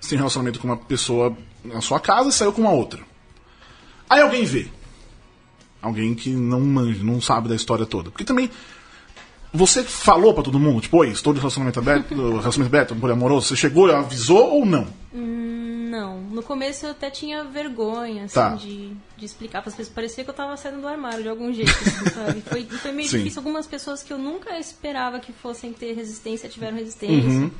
[0.00, 3.00] Você tem um relacionamento com uma pessoa na sua casa e saiu com uma outra.
[4.08, 4.68] Aí alguém vê.
[5.80, 8.10] Alguém que não manja, não sabe da história toda.
[8.10, 8.50] Porque também.
[9.52, 13.56] Você falou pra todo mundo, tipo, oi, estou de relacionamento aberto, relacionamento aberto, poliamoroso, você
[13.56, 14.86] chegou e avisou ou não?
[16.00, 18.54] Não, no começo eu até tinha vergonha, assim, Tá.
[18.54, 19.94] de, de explicar para as pessoas.
[19.94, 22.40] Parecia que eu tava saindo do armário de algum jeito, assim, sabe?
[22.40, 23.18] Foi, foi meio Sim.
[23.18, 23.40] difícil.
[23.40, 27.28] Algumas pessoas que eu nunca esperava que fossem ter resistência, tiveram resistência.
[27.28, 27.50] Uhum.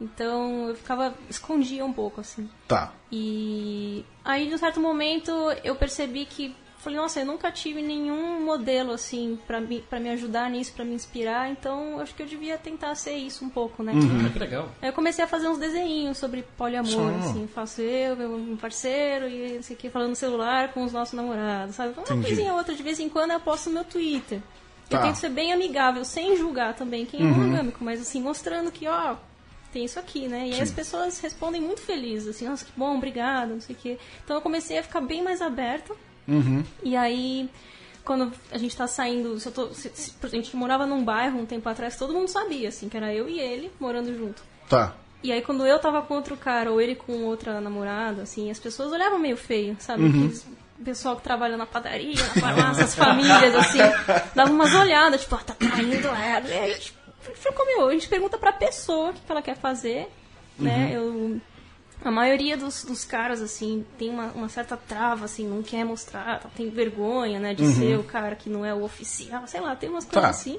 [0.00, 2.48] Então eu ficava, escondia um pouco, assim.
[2.66, 2.92] Tá.
[3.12, 5.30] E aí, de um certo momento,
[5.62, 6.54] eu percebi que.
[6.84, 10.84] Falei, nossa, eu nunca tive nenhum modelo, assim, pra me, pra me ajudar nisso, pra
[10.84, 13.94] me inspirar, então eu acho que eu devia tentar ser isso um pouco, né?
[13.94, 14.68] Ah, que legal.
[14.82, 17.08] Aí eu comecei a fazer uns desenhinhos sobre poliamor, Só.
[17.08, 17.46] assim.
[17.46, 21.74] Faço eu, meu um parceiro e esse aqui falando no celular com os nossos namorados,
[21.74, 21.94] sabe?
[21.94, 22.26] Uma Entendi.
[22.26, 24.42] coisinha ou outra, de vez em quando eu posto no meu Twitter.
[24.90, 24.98] Tá.
[24.98, 28.86] Eu tento ser bem amigável, sem julgar também quem é monogâmico, mas assim, mostrando que,
[28.86, 29.16] ó,
[29.72, 30.48] tem isso aqui, né?
[30.48, 33.78] E aí as pessoas respondem muito felizes, assim, nossa, que bom, obrigada, não sei o
[33.78, 33.98] quê.
[34.22, 35.94] Então eu comecei a ficar bem mais aberta.
[36.26, 36.64] Uhum.
[36.82, 37.48] E aí,
[38.04, 41.38] quando a gente tá saindo, se eu tô, se- se- a gente morava num bairro
[41.40, 44.42] um tempo atrás, todo mundo sabia, assim, que era eu e ele morando junto.
[44.68, 44.94] Tá.
[45.22, 48.58] E aí quando eu tava com outro cara, ou ele com outra namorada, assim, as
[48.58, 50.02] pessoas olhavam meio feio, sabe?
[50.04, 50.32] Uhum.
[50.80, 53.78] O pessoal que trabalha na padaria, na farmácia, as famílias, assim,
[54.34, 56.46] davam umas olhadas, tipo, ah, tá traindo ela.
[56.48, 56.94] E aí a gente
[57.86, 60.08] a gente pergunta pra pessoa o que que ela quer fazer,
[60.58, 60.90] né?
[60.92, 61.40] Eu,
[62.02, 66.40] a maioria dos, dos caras, assim, tem uma, uma certa trava, assim, não quer mostrar,
[66.56, 69.88] tem vergonha, né, de ser o cara que não é o oficial, sei lá, tem
[69.88, 70.28] umas coisas Tá.
[70.30, 70.58] assim.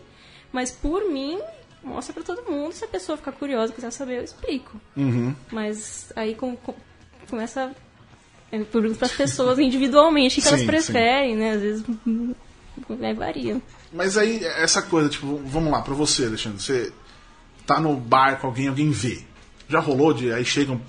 [0.51, 1.39] Mas por mim,
[1.83, 2.71] mostra pra todo mundo.
[2.73, 4.79] Se a pessoa ficar curiosa, quiser saber, eu explico.
[4.95, 5.35] Uhum.
[5.51, 6.73] Mas aí com, com-
[7.29, 7.71] começa.
[8.51, 11.51] Eu pergunto pras pessoas individualmente o que elas Sim, preferem, né?
[11.51, 12.33] Às vezes hum,
[13.01, 13.61] aí varia.
[13.91, 16.61] Mas aí, essa coisa, tipo, vamos lá, pra você, Alexandre.
[16.61, 16.93] Você
[17.65, 19.23] tá no bar com alguém, alguém vê.
[19.67, 20.31] Já rolou de.
[20.31, 20.79] Aí chegam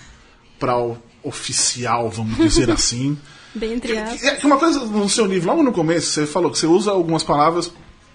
[0.59, 3.19] pra o oficial, vamos dizer assim.
[3.55, 4.23] Bem entre aspas.
[4.25, 6.91] É que uma coisa no seu livro, logo no começo, você falou que você usa
[6.91, 7.71] algumas palavras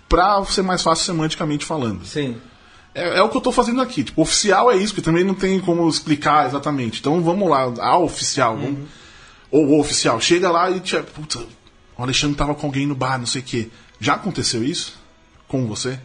[0.08, 2.06] pra ser mais fácil semanticamente falando.
[2.06, 2.38] Sim.
[2.94, 4.04] É, é o que eu tô fazendo aqui.
[4.04, 7.00] Tipo, oficial é isso, que também não tem como explicar exatamente.
[7.00, 8.56] Então vamos lá, a oficial.
[8.58, 8.88] vamos-
[9.50, 10.96] ou o oficial, chega lá e te.
[11.02, 11.40] Puta,
[11.98, 13.70] o Alexandre tava com alguém no bar, não sei o quê.
[14.00, 15.00] Já aconteceu isso?
[15.48, 16.00] Com você?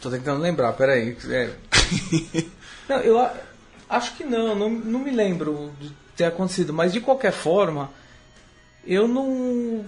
[0.00, 1.16] Tô tentando lembrar, peraí.
[1.28, 1.50] É.
[2.88, 3.18] Não, eu
[3.96, 7.90] acho que não, não, não me lembro de ter acontecido, mas de qualquer forma,
[8.86, 9.84] eu não.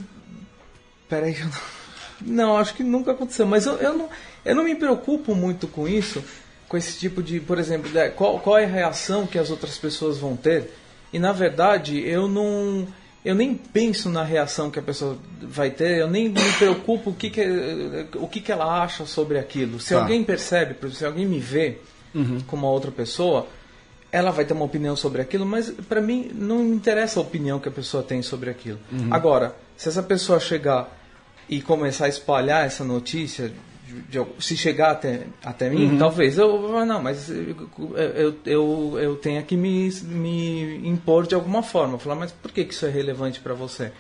[1.09, 1.75] Peraí, eu não.
[2.21, 4.09] Não, acho que nunca aconteceu, mas eu, eu, não,
[4.45, 6.23] eu não me preocupo muito com isso,
[6.69, 10.17] com esse tipo de, por exemplo, qual, qual é a reação que as outras pessoas
[10.19, 10.71] vão ter,
[11.13, 12.87] e na verdade eu não.
[13.25, 17.15] Eu nem penso na reação que a pessoa vai ter, eu nem me preocupo o
[17.15, 17.43] que, que,
[18.17, 19.81] o que, que ela acha sobre aquilo.
[19.81, 20.01] Se Tá.
[20.01, 21.79] alguém percebe, se alguém me vê
[22.47, 23.47] com uma outra pessoa,
[24.15, 27.59] ela vai ter uma opinião sobre aquilo, mas pra mim não me interessa a opinião
[27.59, 28.79] que a pessoa tem sobre aquilo.
[29.11, 30.89] Agora, se essa pessoa chegar
[31.49, 33.53] e começar a espalhar essa notícia,
[33.87, 39.43] de- de- se chegar até, até mim, talvez eu não, mas eu, eu, eu, tenha
[39.43, 41.99] que me, me impor de alguma forma.
[41.99, 43.93] Falar, mas por que que isso é relevante pra você?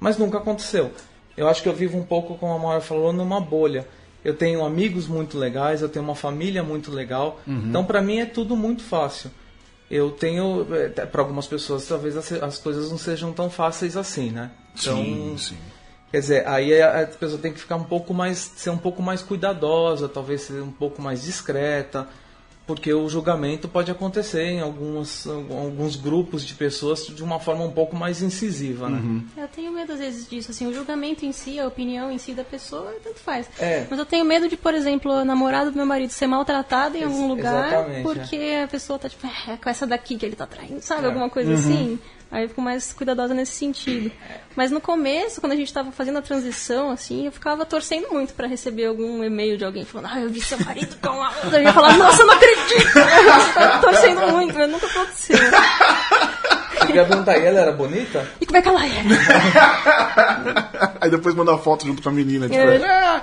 [0.00, 0.90] Mas nunca aconteceu.
[1.36, 3.86] Eu acho que eu vivo um pouco, como a Maura falou, numa bolha.
[4.24, 7.40] eu tenho amigos muito legais, eu tenho uma família muito legal.
[7.46, 9.30] Então, para mim é tudo muito fácil.
[9.92, 10.66] Eu tenho,
[11.12, 14.50] para algumas pessoas, talvez as, as coisas não sejam tão fáceis assim, né?
[14.74, 15.58] Então, sim, sim.
[16.10, 19.02] Quer dizer, aí a, a pessoa tem que ficar um pouco mais, ser um pouco
[19.02, 22.08] mais cuidadosa, talvez ser um pouco mais discreta,
[22.66, 27.70] porque o julgamento pode acontecer em alguns, alguns grupos de pessoas de uma forma um
[27.72, 28.98] pouco mais incisiva, né?
[28.98, 29.24] Uhum.
[29.36, 32.32] Eu tenho medo às vezes disso, assim, o julgamento em si, a opinião em si
[32.32, 33.48] da pessoa, tanto faz.
[33.58, 33.86] É.
[33.90, 37.00] Mas eu tenho medo de, por exemplo, o namorado do meu marido ser maltratado em
[37.02, 40.36] Ex- algum lugar exatamente, porque a pessoa tá tipo, é com essa daqui que ele
[40.36, 41.02] tá traindo, sabe?
[41.02, 41.06] É.
[41.06, 41.98] Alguma coisa assim.
[42.32, 44.10] Aí eu fico mais cuidadosa nesse sentido.
[44.56, 48.32] Mas no começo, quando a gente tava fazendo a transição, assim, eu ficava torcendo muito
[48.32, 51.30] pra receber algum e-mail de alguém falando, ah, eu vi seu marido com a.
[51.52, 52.98] Eu ia falar, nossa, eu não acredito!
[52.98, 55.36] Eu ficava torcendo muito, mas nunca aconteceu.
[56.80, 58.26] Eu queria perguntar, e ela era bonita?
[58.40, 59.02] E como é que ela é?
[61.00, 62.48] Aí depois manda a foto junto com a menina.
[62.48, 62.84] Tipo, É.
[62.86, 63.22] "Ah".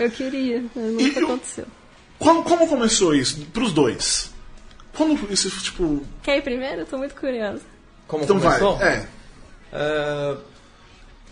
[0.00, 1.64] Eu queria, mas nunca E eu- aconteceu.
[2.18, 3.40] como, como começou isso?
[3.52, 4.30] Pros dois?
[4.96, 6.02] Como isso, tipo.
[6.22, 6.80] Quer ir primeiro?
[6.80, 7.60] Eu tô muito curiosa.
[8.06, 8.76] Como Então começou?
[8.76, 8.96] vai.
[8.96, 9.06] É.
[9.72, 10.36] Ah,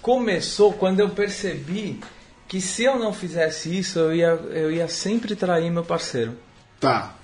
[0.03, 1.99] começou quando eu percebi
[2.47, 6.37] que se eu não fizesse isso, eu ia, eu ia sempre trair meu parceiro.
[6.79, 7.15] Tá.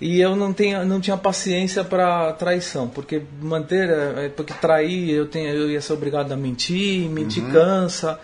[0.00, 5.28] E eu não, tenho, não tinha paciência para traição, porque manter, eh, porque trair, eu,
[5.28, 8.18] tenho, eu ia ser obrigado a mentir, mentir cansa,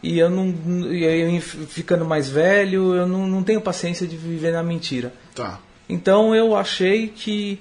[0.00, 0.54] e eu não,
[0.92, 4.62] e aí eu ia ficando mais velho, eu não, não tenho paciência de viver na
[4.62, 5.12] mentira.
[5.34, 5.58] Tá.
[5.88, 7.60] Então eu achei que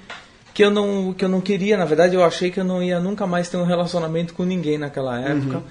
[0.53, 2.99] que eu não que eu não queria, na verdade eu achei que eu não ia
[2.99, 5.63] nunca mais ter um relacionamento com ninguém naquela época,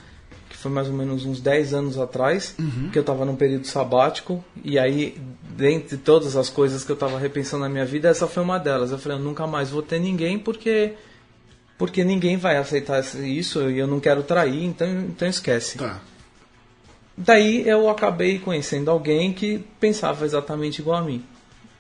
[0.51, 2.57] que foi mais ou menos uns 10 anos atrás,
[2.91, 5.17] que eu estava num período sabático e aí
[5.57, 8.91] dentre todas as coisas que eu estava repensando na minha vida, essa foi uma delas.
[8.91, 10.95] Eu falei, eu nunca mais vou ter ninguém porque
[11.79, 15.79] porque ninguém vai aceitar isso e eu não quero trair, então então esquece.
[15.79, 16.01] Tá.
[17.17, 21.25] Daí eu acabei conhecendo alguém que pensava exatamente igual a mim.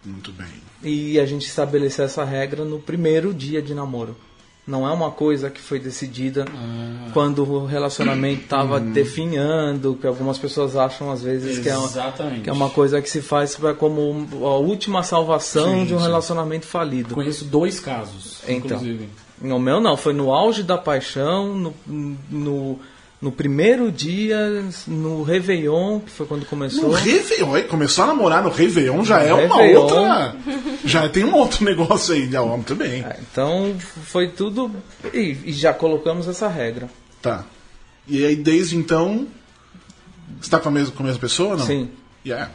[0.04, 0.46] Muito bem.
[0.82, 4.16] E a gente estabeleceu essa regra no primeiro dia de namoro.
[4.66, 6.44] Não é uma coisa que foi decidida
[7.12, 11.88] quando o relacionamento estava definhando, que algumas pessoas acham às vezes que é, uma,
[12.42, 15.98] que é uma coisa que se faz pra- como a última salvação Sim, de um
[15.98, 16.04] sim.
[16.04, 17.12] relacionamento falido.
[17.14, 18.56] Conheço dois casos, Então.
[18.76, 19.08] inclusive.
[19.40, 21.74] No meu não, foi no auge da paixão, no,
[22.30, 22.78] no,
[23.22, 24.36] no primeiro dia,
[24.88, 26.88] no Réveillon, que foi quando começou.
[26.88, 29.80] No Réveillon, começou a namorar no Réveillon já No é uma Réveillon.
[29.80, 30.36] outra.
[30.84, 33.04] Já tem um outro negócio aí, ó, muito bem.
[33.04, 34.72] É, Então foi tudo.
[35.14, 36.90] E, e já colocamos essa regra.
[37.22, 37.44] Tá.
[38.08, 39.28] E aí, desde então.
[40.40, 41.64] Você tá com a mesma, com a mesma pessoa não?
[41.64, 41.90] Sim.
[42.26, 42.50] Yeah.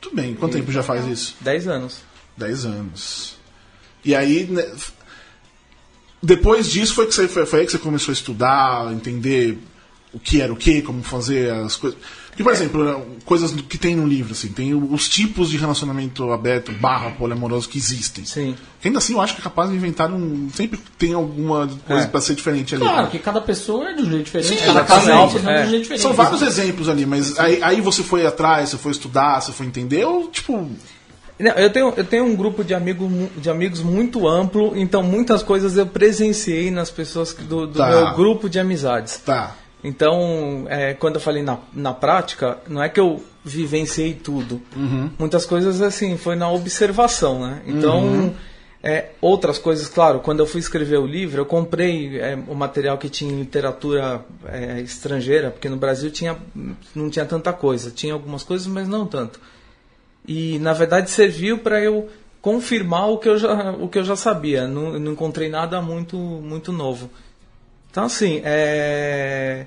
[0.00, 0.34] Tudo bem.
[0.36, 1.34] Quanto tempo já faz isso?
[1.40, 1.98] 10 anos.
[2.36, 3.36] 10 anos.
[4.04, 4.64] E aí, né,
[6.22, 9.58] depois disso foi que você foi, foi aí que você começou a estudar, entender
[10.12, 11.98] o que era o que, como fazer as coisas.
[12.30, 16.30] Porque, por exemplo, né, coisas que tem no livro, assim, tem os tipos de relacionamento
[16.32, 18.24] aberto barra poliamoroso que existem.
[18.24, 18.54] Sim.
[18.80, 20.48] Que ainda assim eu acho que é capaz de inventar um.
[20.54, 22.06] Sempre tem alguma coisa É.
[22.06, 22.84] pra ser diferente ali.
[22.84, 25.28] Claro que cada pessoa é de um jeito diferente, Sim, cada casal É.
[25.28, 26.02] de um jeito diferente.
[26.02, 29.66] São vários exemplos ali, mas aí, aí você foi atrás, você foi estudar, você foi
[29.66, 30.70] entender, ou tipo.
[31.38, 35.76] Eu, tenho, eu tenho um grupo de, amigo, de amigos muito amplo, então muitas coisas
[35.76, 37.88] eu presenciei nas pessoas que- do, do Tá.
[37.88, 39.16] meu grupo de amizades.
[39.24, 39.56] Tá.
[39.82, 44.60] Então, é, quando eu falei na, na prática, não é que eu vivenciei tudo.
[45.18, 47.62] Muitas coisas, assim, foi na observação, né?
[47.66, 48.34] Então,
[48.82, 52.96] é, outras coisas, claro, quando eu fui escrever o livro, eu comprei é, o material
[52.96, 56.36] que tinha em literatura é, estrangeira, porque no Brasil tinha,
[56.94, 57.90] não tinha tanta coisa.
[57.90, 59.40] Tinha algumas coisas, mas não tanto.
[60.26, 62.08] E, na verdade, serviu para eu
[62.40, 64.66] confirmar o que eu já, o que eu já sabia.
[64.66, 67.10] Não, não encontrei nada muito, muito novo.
[67.90, 69.66] Então, assim, é...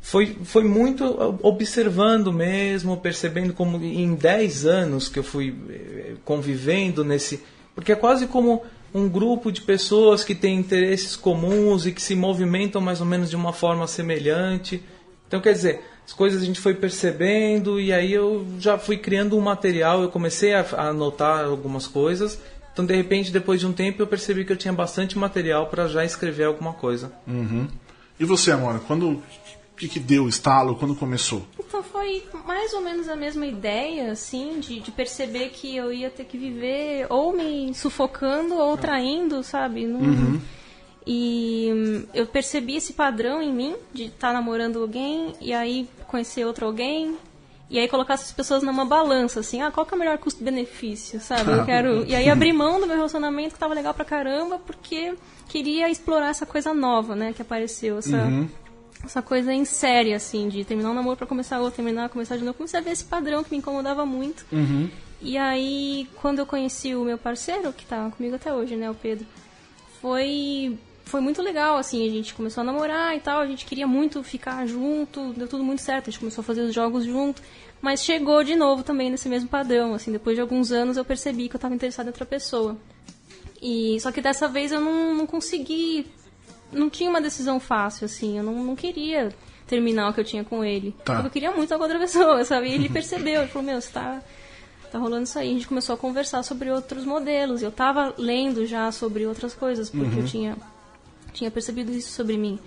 [0.00, 1.04] foi, foi muito
[1.42, 7.42] observando mesmo, percebendo como em 10 anos que eu fui eh, convivendo nesse.
[7.74, 12.14] Porque é quase como um grupo de pessoas que têm interesses comuns e que se
[12.14, 14.82] movimentam mais ou menos de uma forma semelhante.
[15.26, 19.38] Então, quer dizer, as coisas a gente foi percebendo e aí eu já fui criando
[19.38, 22.38] um material, eu comecei a, a anotar algumas coisas.
[22.80, 25.86] Então, de repente, depois de um tempo, eu percebi que eu tinha bastante material para
[25.86, 27.12] já escrever alguma coisa.
[28.18, 29.10] E você, Amora, quando.
[29.10, 30.76] O que, que deu o estalo?
[30.76, 31.42] Quando começou?
[31.58, 36.08] Então foi mais ou menos a mesma ideia, assim, de, de perceber que eu ia
[36.10, 39.86] ter que viver ou me sufocando ou traindo, sabe?
[39.86, 40.40] Não-
[41.06, 46.44] E hum, eu percebi esse padrão em mim de estar namorando alguém e aí conhecer
[46.46, 47.16] outro alguém.
[47.70, 51.20] E aí colocar essas pessoas numa balança, assim, ah, qual que é o melhor custo-benefício,
[51.20, 51.52] sabe?
[51.52, 52.04] Eu quero.
[52.04, 55.14] E aí abrir mão do meu relacionamento que tava legal pra caramba, porque
[55.48, 58.16] queria explorar essa coisa nova, né, que apareceu, essa,
[59.04, 62.42] essa coisa em série, assim, de terminar um namoro pra começar outro, terminar, começar de
[62.44, 62.56] novo.
[62.56, 64.44] Comecei a ver esse padrão que me incomodava muito.
[65.22, 68.94] E aí, quando eu conheci o meu parceiro, que tá comigo até hoje, né, o
[68.94, 69.26] Pedro,
[70.02, 70.76] foi
[71.10, 74.22] foi muito legal, assim, a gente começou a namorar e tal, a gente queria muito
[74.22, 77.42] ficar junto, deu tudo muito certo, a gente começou a fazer os jogos junto,
[77.82, 81.48] mas chegou de novo também nesse mesmo padrão, assim, depois de alguns anos eu percebi
[81.48, 82.76] que eu estava interessada em outra pessoa.
[83.60, 86.06] E só que dessa vez eu não, não consegui,
[86.72, 89.30] não tinha uma decisão fácil, assim, eu não, não queria
[89.66, 90.94] terminar o que eu tinha com ele.
[91.04, 91.14] Tá.
[91.14, 92.68] Porque eu queria muito com outra pessoa, sabe?
[92.68, 94.22] E ele percebeu, ele falou, meu, você tá
[94.90, 95.50] tá rolando isso aí.
[95.50, 97.62] A gente começou a conversar sobre outros modelos.
[97.62, 100.56] Eu tava lendo já sobre outras coisas, porque eu tinha,
[101.32, 102.58] tinha percebido isso sobre mim.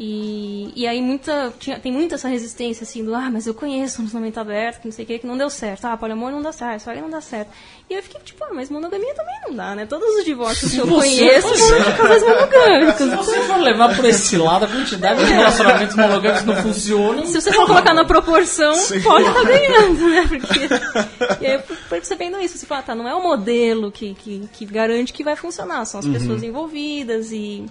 [0.00, 3.96] E, e aí muita, tinha, tem muita essa resistência, assim, do, ah, mas eu conheço
[3.96, 5.86] um relacionamento aberto, que não sei o que, que não deu certo.
[5.86, 7.50] Ah, poliamor não dá certo, isso aí não dá certo.
[7.90, 9.86] E eu fiquei, tipo, ah, mas monogamia também não dá, né?
[9.86, 11.90] Todos os divórcios que eu conheço foram é.
[11.90, 12.96] de casais monogâmicos.
[12.96, 17.26] Se você for levar por esse lado, a quantidade de relacionamentos monogâmicos não funcionam.
[17.26, 20.26] Se você for colocar na proporção, pode estar ganhando, né?
[20.28, 21.42] Porque...
[21.42, 22.56] E aí eu fui percebendo isso.
[22.56, 25.98] Você fala, tá, não é o modelo que, que, que garante que vai funcionar, são
[25.98, 27.66] as pessoas envolvidas e.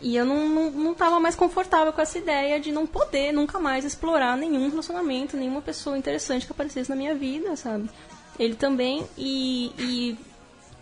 [0.00, 3.58] E eu não, não, não tava mais confortável com essa ideia de não poder nunca
[3.58, 7.90] mais explorar nenhum relacionamento, nenhuma pessoa interessante que aparecesse na minha vida, sabe?
[8.38, 10.18] Ele também, e, e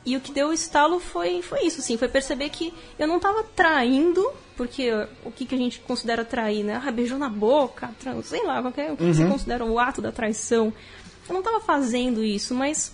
[0.06, 3.18] e o que deu o estalo foi, foi isso, assim, foi perceber que eu não
[3.18, 4.24] tava traindo,
[4.56, 4.88] porque
[5.24, 6.80] o que, que a gente considera trair, né?
[6.86, 7.90] Ah, beijou na boca,
[8.22, 10.72] sei lá, qualquer, o que você considera o ato da traição.
[11.28, 12.92] Eu não tava fazendo isso, mas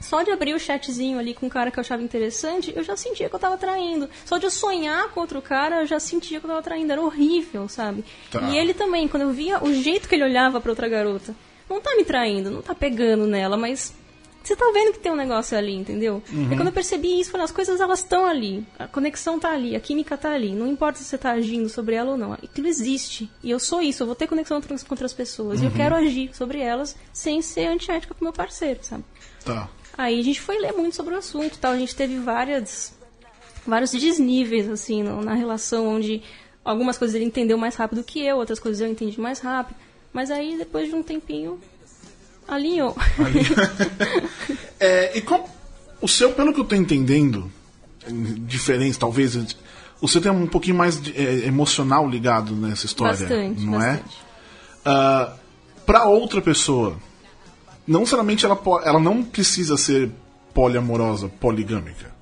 [0.00, 2.96] só de abrir o chatzinho ali com um cara que eu achava interessante, eu já
[2.96, 4.08] sentia que eu tava traindo.
[4.24, 6.90] Só de eu sonhar com outro cara, eu já sentia que eu tava traindo.
[6.90, 8.04] Era horrível, sabe?
[8.30, 8.40] Tá.
[8.48, 11.34] E ele também, quando eu via o jeito que ele olhava pra outra garota,
[11.68, 13.94] não tá me traindo, não tá pegando nela, mas
[14.42, 16.22] você tá vendo que tem um negócio ali, entendeu?
[16.50, 19.76] E quando eu percebi isso, falei, as coisas elas estão ali, a conexão tá ali,
[19.76, 22.66] a química tá ali, não importa se você tá agindo sobre ela ou não, aquilo
[22.66, 23.30] existe.
[23.42, 26.30] E eu sou isso, eu vou ter conexão com outras- pessoas, e eu quero agir
[26.34, 29.04] sobre elas sem ser antiética com meu parceiro, sabe?
[29.44, 29.68] Tá.
[30.02, 31.72] Aí a gente foi ler muito sobre o assunto, tal.
[31.72, 32.92] A gente teve várias,
[33.66, 36.22] vários desníveis assim na relação, onde
[36.64, 39.76] algumas coisas ele entendeu mais rápido que eu, outras coisas eu entendi mais rápido.
[40.12, 41.60] Mas aí depois de um tempinho
[42.48, 42.96] alinhou.
[44.82, 45.44] É, e como
[46.00, 47.52] o seu, pelo que eu tô entendendo,
[48.46, 49.36] diferente talvez,
[50.00, 54.16] o seu tem um pouquinho mais de- é, emocional ligado nessa história, bastante, não bastante.
[54.86, 55.32] é?
[55.84, 56.96] Para outra pessoa,
[57.90, 60.10] não necessariamente ela, ela não precisa ser
[60.54, 62.14] poliamorosa, poligâmica,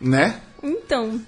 [0.00, 0.40] né?
[0.62, 1.20] Então,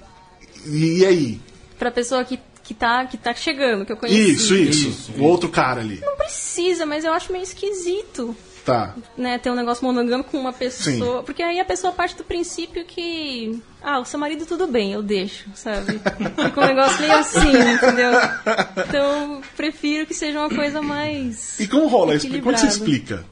[0.66, 1.40] E, aí?
[1.78, 4.30] pra pessoa que, que, tá, que tá chegando, que eu conheci.
[4.32, 6.00] Isso, isso, Isso, O outro cara ali.
[6.00, 8.34] Não precisa, mas eu acho meio esquisito.
[8.66, 8.96] Tá.
[9.16, 11.22] né, ter um negócio monogâmico com uma pessoa.
[11.22, 13.62] Porque aí a pessoa parte do princípio que.
[13.80, 16.00] Ah, o seu marido tudo bem, eu deixo, sabe?
[16.02, 18.10] Fica um negócio meio assim, entendeu?
[18.88, 21.60] Então, prefiro que seja uma coisa mais.
[21.60, 22.28] E como rola isso?
[22.28, 23.24] Como você explica?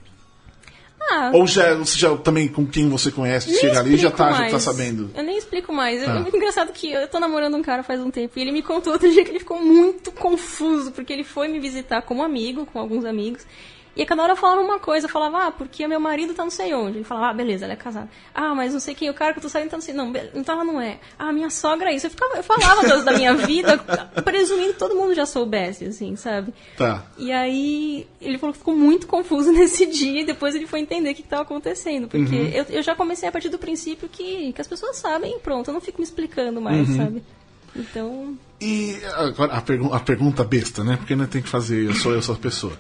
[1.10, 4.32] Ah, Ou já, você já também com quem você conhece, chega ali e já tá,
[4.32, 5.10] já tá sabendo?
[5.14, 6.02] Eu nem explico mais.
[6.02, 6.12] Tá.
[6.12, 8.62] É muito engraçado que eu tô namorando um cara faz um tempo e ele me
[8.62, 12.64] contou outro dia que ele ficou muito confuso, porque ele foi me visitar como amigo,
[12.66, 13.44] com alguns amigos.
[13.96, 16.42] E a cada hora eu falava uma coisa, eu falava, ah, porque meu marido tá
[16.42, 16.98] não sei onde.
[16.98, 18.09] Ele falava, ah, beleza, ele é casado.
[18.35, 19.94] Ah, mas não sei quem, o cara que eu tô saindo tá não sei.
[19.94, 20.98] Não, então ela não é.
[21.18, 22.07] Ah, minha sogra é isso.
[22.07, 23.78] Eu, ficava, eu falava das- da minha vida,
[24.24, 26.52] presumindo que todo mundo já soubesse, assim, sabe?
[26.76, 27.04] Tá.
[27.16, 31.11] E aí ele falou que ficou muito confuso nesse dia e depois ele foi entender
[31.11, 32.09] o que estava acontecendo.
[32.09, 32.48] Porque Uhum.
[32.48, 35.68] eu, eu já comecei a partir do princípio que, que as pessoas sabem e pronto,
[35.68, 36.96] eu não fico me explicando mais, Uhum.
[36.96, 37.22] sabe?
[37.76, 38.38] Então.
[38.61, 40.96] E agora a, pergu- a pergunta besta, né?
[40.96, 42.76] Porque não tem que fazer, eu sou eu sou a pessoa.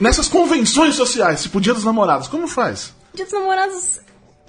[0.00, 2.94] Nessas convenções sociais, tipo Dia dos Namorados, como faz?
[3.14, 4.00] Dia dos namorados,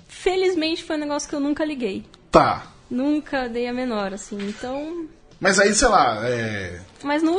[0.07, 2.05] felizmente foi um negócio que eu nunca liguei.
[2.31, 2.67] Tá.
[2.89, 4.38] Nunca dei a menor, assim.
[4.41, 5.07] Então.
[5.39, 6.79] Mas aí, sei lá, é,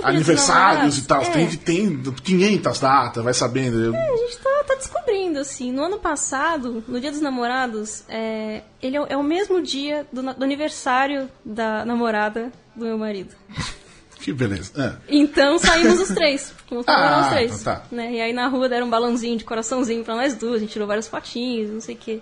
[0.05, 3.77] aniversários e tal, é, tem, tem 500 datas, vai sabendo.
[3.87, 5.73] eu- A gente tá, tá descobrindo, assim.
[5.73, 10.23] No ano passado, no Dia dos Namorados, é, ele é, o- é mesmo dia do,
[10.23, 13.35] do aniversário da namorada do meu marido.
[14.21, 14.73] Que beleza.
[14.77, 14.97] É.
[15.09, 16.53] Então saímos os três.
[16.71, 17.63] Namorar Ah, os três.
[17.63, 17.83] tá.
[17.91, 18.13] Né?
[18.15, 20.87] E aí na rua deram um balãozinho de coraçãozinho pra nós duas, a gente tirou
[20.89, 22.21] várias fotinhos, não sei o quê.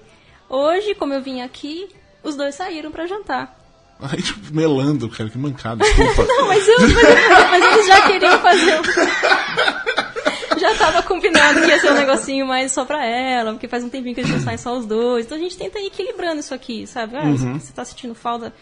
[0.49, 1.88] Hoje, como eu vim aqui,
[2.22, 3.57] os dois saíram pra jantar.
[3.99, 6.24] Aí, tipo, melando, cara, que mancada, desculpa.
[6.28, 8.80] Não, mas, eu, mas, mas eles já queriam fazer.
[10.59, 13.90] Já tava combinado que ia ser um negocinho mais só pra ela, porque faz um
[13.90, 15.26] tempinho que eles não saem só os dois.
[15.26, 17.14] Então a gente tenta ir equilibrando isso aqui, sabe?
[17.16, 17.61] Ah, Uhum.
[17.61, 18.55] Você tá sentindo falta,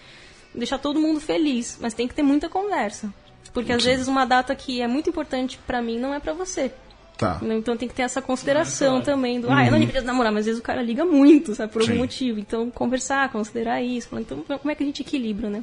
[0.52, 3.12] deixar todo mundo feliz, mas tem que ter muita conversa.
[3.54, 6.70] Porque às vezes uma data que é muito importante pra mim não é pra você.
[7.16, 7.40] Tá.
[7.42, 10.46] Então tem que ter essa consideração também do, ah, eu não deveria namorar, mas às
[10.46, 11.98] vezes o cara liga muito, sabe, por algum Sim.
[11.98, 12.40] motivo.
[12.40, 15.62] Então conversar, considerar isso, falar, então como é que a gente equilibra, né?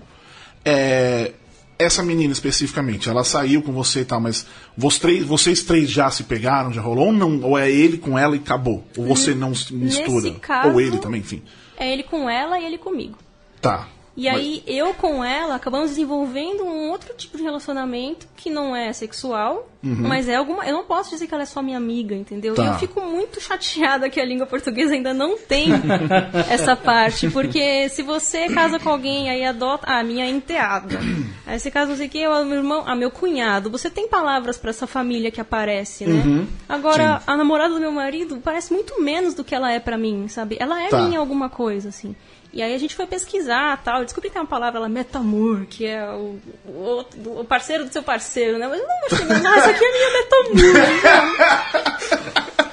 [0.64, 1.34] É,
[1.78, 4.46] essa menina especificamente, ela saiu com você e tal, mas
[4.78, 7.42] vocês três, vocês três já se pegaram, já rolou ou não?
[7.42, 8.86] Ou é ele com ela e acabou?
[8.96, 10.28] Ou você não se mistura?
[10.30, 11.42] Nesse caso- ou ele também, enfim.
[11.76, 13.18] É ele com ela e ele comigo.
[13.60, 13.88] Tá.
[14.22, 18.94] E aí, eu com ela acabamos desenvolvendo um outro tipo de relacionamento que não é
[18.94, 20.64] sexual, mas é alguma.
[20.66, 22.54] Eu não posso dizer que ela é só minha amiga, entendeu?
[22.54, 22.64] Tá.
[22.64, 25.70] E eu fico muito chateada que a língua portuguesa ainda não tem
[26.50, 27.30] essa parte.
[27.32, 29.88] Porque se você casa com alguém, aí adota.
[29.88, 31.00] Ah, minha enteada.
[31.48, 32.84] Aí você casa, não sei o que, meu irmão.
[32.86, 33.72] Ah, meu cunhado.
[33.72, 36.46] Você tem palavras pra essa família que aparece, né?
[36.70, 37.24] Agora, Sim.
[37.26, 40.58] a namorada do meu marido parece muito menos do que ela é pra mim, sabe?
[40.60, 41.02] Ela é Tá.
[41.02, 42.16] minha alguma coisa, assim.
[42.54, 44.04] E aí a gente foi pesquisar tal.
[44.04, 47.06] Descobri que tem uma palavra lá, metamor, que é o, o,
[47.40, 48.68] o parceiro do seu parceiro, né?
[48.68, 50.76] Mas eu não vou chegar, ah, essa aqui é minha metamor.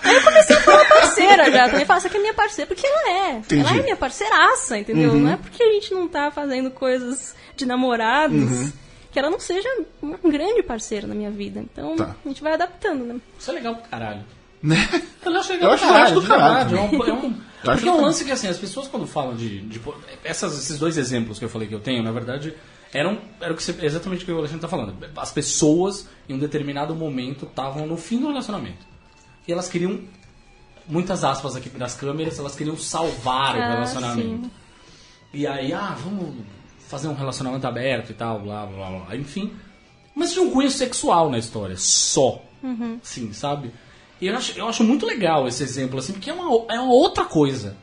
[0.03, 1.68] aí eu comecei a falar parceira já.
[1.68, 3.31] Também falo, essa aqui é minha parceira, porque ela é.
[3.37, 3.61] Entendi.
[3.68, 5.14] Ela é minha parceiraça, entendeu?
[5.14, 8.72] Não é porque a gente não tá fazendo coisas de namorados.
[9.11, 9.68] Que ela não seja
[10.03, 11.61] uma grande parceira na minha vida.
[11.61, 12.14] Então, Tá.
[12.24, 13.16] a gente vai adaptando, né?
[13.39, 14.22] Isso é legal pro caralho.
[14.62, 14.76] Né?
[15.24, 16.76] Eu acho legal Eu acho- do caralho.
[16.76, 19.61] É um, é um- porque é um lance que, assim, as pessoas quando falam de...
[19.62, 19.80] de
[20.24, 22.54] essas, esses dois exemplos que eu falei que eu tenho, na verdade,
[22.94, 24.94] eram, era o que você- exatamente o que o Alexandre tá falando.
[25.16, 28.86] As pessoas, em um determinado momento, estavam no fim do relacionamento.
[29.46, 30.00] E elas queriam,
[30.88, 34.44] muitas aspas aqui das câmeras, elas queriam salvar o Ah, relacionamento.
[34.44, 34.50] sim.
[35.34, 36.36] E aí, ah, vamos
[36.88, 39.16] fazer um relacionamento aberto e tal, blá, blá, blá, blá.
[39.16, 39.52] Enfim.
[40.14, 42.42] Mas tinha um cunho sexual na história, só.
[43.02, 43.72] Sim, sabe?
[44.21, 46.93] E eu acho, eu acho muito legal esse exemplo, assim, porque é uma, é uma
[46.93, 47.77] outra coisa.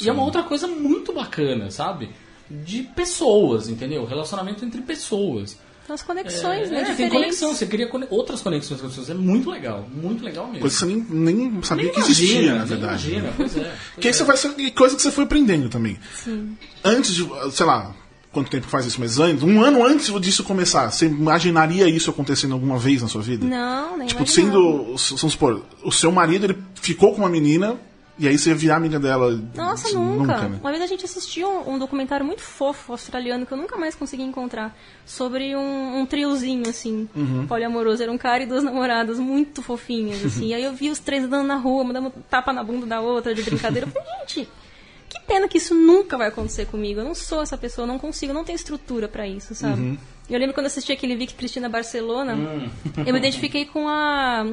[0.00, 2.10] E é uma outra coisa muito bacana, sabe?
[2.50, 4.04] De pessoas, entendeu?
[4.04, 5.58] Relacionamento entre pessoas.
[5.88, 6.82] As conexões, né?
[6.82, 9.10] É, tem conexão, você cria outras conexões com as pessoas.
[9.10, 10.60] É muito legal, muito legal mesmo.
[10.60, 13.10] Coisa que você nem, nem sabia Nem que existia, imagina, na nem verdade.
[13.10, 13.60] Imagina, pois é.
[13.98, 14.12] Que pois aí é.
[14.12, 15.98] você vai ser, e coisa que você foi aprendendo também.
[16.84, 17.92] Antes de, sei lá,
[18.32, 22.52] quanto tempo faz isso, mas antes, um ano antes disso começar, você imaginaria isso acontecendo
[22.54, 23.44] alguma vez na sua vida?
[23.46, 27.76] Não, nem Tipo, sendo, vamos supor, o seu marido, ele ficou com uma menina,
[28.18, 29.40] e aí você ia virar amiga dela.
[29.54, 30.46] Nossa, Assim, nunca.
[30.46, 30.58] né?
[30.60, 33.94] Uma vez a gente assistiu um, um documentário muito fofo australiano que eu nunca mais
[33.94, 34.76] consegui encontrar.
[35.06, 37.46] Sobre um, um triozinho, assim, Uhum.
[37.46, 38.02] poliamoroso.
[38.02, 40.48] Era um cara e duas namoradas muito fofinhas, assim.
[40.52, 43.34] e aí eu vi os três andando na rua, mandando tapa na bunda da outra
[43.34, 43.86] de brincadeira.
[43.86, 44.48] Eu falei, gente,
[45.10, 47.00] que pena que isso nunca vai acontecer comigo.
[47.00, 49.80] Eu não sou essa pessoa, não consigo, não tenho estrutura pra isso, sabe?
[49.80, 49.98] Uhum.
[50.30, 52.38] Eu lembro quando assisti aquele Vicky Cristina Barcelona,
[53.04, 54.46] eu me identifiquei com a,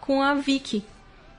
[0.00, 0.84] com a Vicky.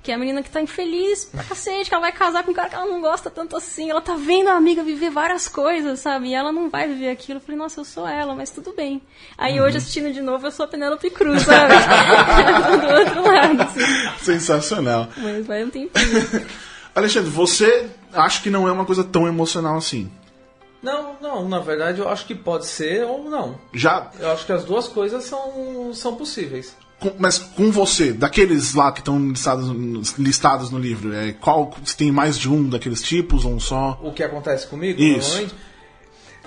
[0.03, 2.53] Que é a menina que tá infeliz pra cacete, que ela vai casar com um
[2.53, 3.89] cara que ela não gosta tanto assim.
[3.89, 6.29] Ela tá vendo a amiga viver várias coisas, sabe?
[6.29, 7.39] E ela não vai viver aquilo.
[7.39, 9.01] Eu falei, nossa, eu sou ela, mas tudo bem.
[9.37, 11.73] Aí hoje, assistindo de novo, eu sou a Penélope Cruz, sabe?
[12.79, 14.23] Do outro lado, assim.
[14.23, 15.09] Sensacional.
[15.17, 15.89] Mas vai um tempinho.
[16.95, 20.09] Alexandre, você acha que não é uma coisa tão emocional assim?
[20.81, 23.55] Não, não, na verdade eu acho que pode ser ou não.
[23.73, 26.75] Já, Eu acho que as duas coisas são, são possíveis.
[26.99, 29.69] com- mas com você, daqueles lá que estão listados,
[30.19, 33.99] listados no livro, é, qual se tem mais de um daqueles tipos ou um só?
[34.03, 35.47] O que acontece comigo, Isso.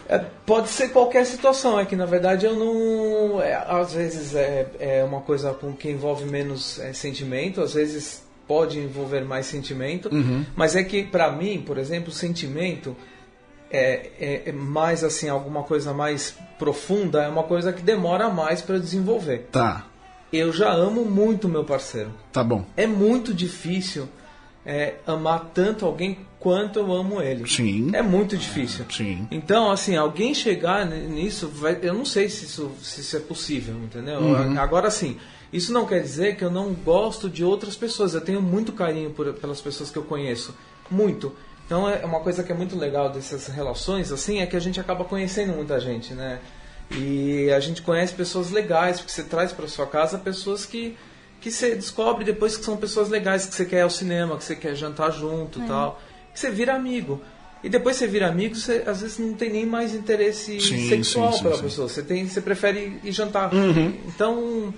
[0.08, 3.40] é, pode ser qualquer situação, é que na verdade eu não.
[3.42, 8.22] é, às vezes é, é uma coisa com que envolve menos é, sentimento, às vezes
[8.51, 10.11] pode envolver mais sentimento,
[10.57, 12.96] mas é que pra mim, por exemplo, sentimento
[13.70, 18.61] é, é- é mais assim, alguma coisa mais profunda, é uma coisa que demora mais
[18.61, 19.46] pra desenvolver.
[19.53, 19.86] Tá,
[20.32, 22.11] Eu já amo muito meu parceiro.
[22.32, 22.64] tá bom.
[22.76, 24.09] É muito difícil
[24.66, 27.48] é, amar tanto alguém quanto eu amo ele.
[27.48, 27.90] Sim.
[27.94, 28.84] É muito difícil.
[28.90, 29.26] Sim.
[29.30, 33.74] Então, assim, alguém chegar nisso, vai- eu não sei se isso, se isso é possível,
[33.76, 34.18] entendeu?
[34.20, 34.59] Uhum.
[34.61, 35.16] Agora, sim,
[35.53, 38.14] isso não quer dizer que eu não gosto de outras pessoas.
[38.14, 40.55] Eu tenho muito carinho por- pelas pessoas que eu conheço.
[40.90, 41.34] Muito.
[41.66, 44.80] Então, é uma coisa que é muito legal dessas relações, assim, é que a gente
[44.80, 46.40] acaba conhecendo muita gente, né?
[46.90, 50.96] E a gente conhece pessoas legais, porque você traz para sua casa pessoas que
[51.40, 54.44] que você descobre depois que são pessoas legais, que você quer ir ao cinema, que
[54.44, 55.98] você quer jantar junto e tal.
[56.34, 57.18] Que você vira amigo.
[57.64, 61.32] E depois você vira amigo, você às vezes não tem nem mais interesse Sim, sexual
[61.32, 61.62] sim, sim, pela sim.
[61.62, 61.88] pessoa.
[61.88, 63.51] Você, tem, você prefere ir jantar.
[64.07, 64.74] Então,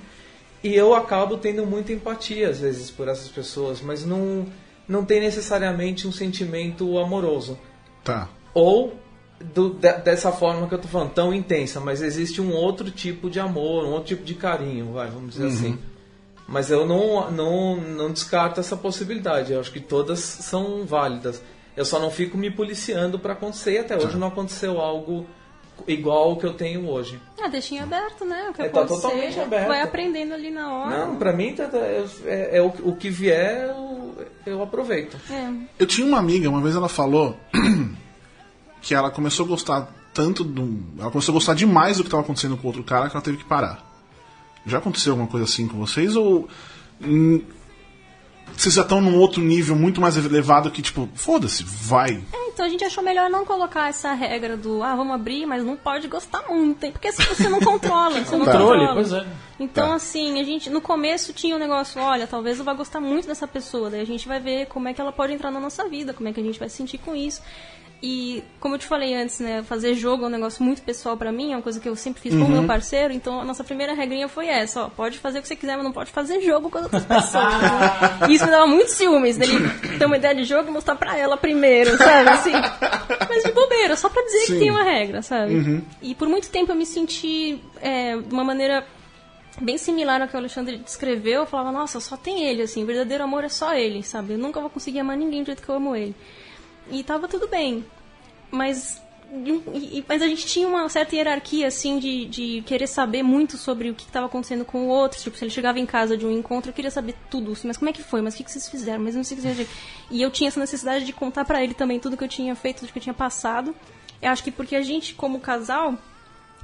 [0.63, 4.47] e eu acabo tendo muita empatia às vezes por essas pessoas, mas não,
[4.89, 7.59] não tem necessariamente um sentimento amoroso.
[8.05, 8.29] Tá.
[8.55, 8.95] Ou
[9.41, 13.29] do- de- dessa forma que eu tô falando, tão intensa, mas existe um outro tipo
[13.29, 15.79] de amor, um outro tipo de carinho, vai, vamos dizer assim.
[16.47, 19.53] Mas eu não, não, não descarto essa possibilidade.
[19.53, 21.43] Eu acho que todas são válidas.
[21.77, 23.79] Eu só não fico me policiando para acontecer.
[23.79, 25.27] Até hoje não aconteceu algo
[25.89, 27.18] igual ao que eu tenho hoje.
[27.41, 28.49] Ah, deixinho aberto, né?
[28.51, 29.68] O que É, tá totalmente aberto.
[29.68, 31.07] vai aprendendo ali na hora.
[31.07, 34.14] Não, pra mim tá- tá- é, é o, o que vier eu,
[34.47, 35.16] eu aproveito.
[35.30, 35.53] É.
[35.78, 37.37] Eu tinha uma amiga, uma vez ela falou
[38.80, 40.45] que ela começou a gostar tanto.
[40.45, 43.16] Do, ela começou a gostar demais do que estava acontecendo com o outro cara que
[43.16, 43.89] ela teve que parar.
[44.66, 46.14] Já aconteceu alguma coisa assim com vocês?
[46.16, 46.49] Ou.
[47.01, 47.43] hum,
[48.57, 52.22] vocês já estão num outro nível muito mais elevado que, tipo, foda-se, vai.
[52.33, 55.64] É, então a gente achou melhor não colocar essa regra do ah, vamos abrir, mas
[55.64, 56.92] não pode gostar muito, hein?
[56.92, 58.94] Porque se você não controla, você não Controle, controla.
[58.94, 59.26] pois é.
[59.59, 59.94] Então, Tá.
[59.94, 63.46] assim, a gente no começo tinha um negócio, olha, talvez eu vá gostar muito dessa
[63.46, 66.12] pessoa, daí a gente vai ver como é que ela pode entrar na nossa vida,
[66.12, 67.40] como é que a gente vai se sentir com isso.
[68.03, 71.30] E, como eu te falei antes, né, fazer jogo é um negócio muito pessoal pra
[71.30, 73.62] mim, é uma coisa que eu sempre fiz com o meu parceiro, então a nossa
[73.62, 76.40] primeira regrinha foi essa, ó, pode fazer o que você quiser, mas não pode fazer
[76.40, 77.62] jogo com as outras pessoas.
[77.62, 78.28] né?
[78.28, 79.55] E isso me dava muito ciúmes, dele
[80.00, 82.53] ter uma ideia de jogo e mostrar pra ela primeiro, sabe, assim.
[83.28, 84.53] Mas de bobeira, só pra dizer Sim.
[84.55, 85.84] que tem uma regra, sabe?
[86.03, 88.84] E por muito tempo eu me senti é, de uma maneira
[89.61, 91.42] bem similar ao que o Alexandre descreveu.
[91.42, 94.32] Eu falava, nossa, só tem ele, assim, o verdadeiro amor é só ele, sabe?
[94.32, 96.16] Eu nunca vou conseguir amar ninguém do jeito que eu amo ele.
[96.93, 97.84] E tava tudo bem.
[98.51, 99.01] Mas.
[99.74, 103.88] e- Mas a gente tinha uma certa hierarquia, assim, de, de querer saber muito sobre
[103.90, 105.18] o que estava acontecendo com o outro.
[105.18, 107.53] Tipo, se ele chegava em casa de um encontro, eu queria saber tudo.
[107.53, 108.20] assim, Mas como é que foi?
[108.20, 109.03] Mas o que, que vocês fizeram?
[109.03, 109.68] Mas não sei o que vocês
[110.11, 112.80] E eu tinha essa necessidade de contar pra ele também tudo que eu tinha feito,
[112.80, 113.74] tudo que eu tinha passado.
[114.20, 115.97] Eu acho que porque a gente, como casal,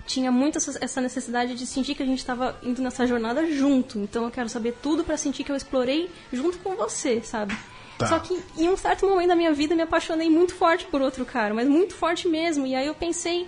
[0.06, 3.98] tinha muito essa, necessidade de sentir que a gente estava indo nessa jornada junto.
[3.98, 7.56] Então eu quero saber tudo pra sentir que eu explorei junto com você, sabe?
[7.98, 8.06] Tá.
[8.06, 11.24] Só que em um certo momento da minha vida me apaixonei muito forte por outro
[11.24, 12.66] cara, mas muito forte mesmo.
[12.66, 13.46] E aí eu pensei,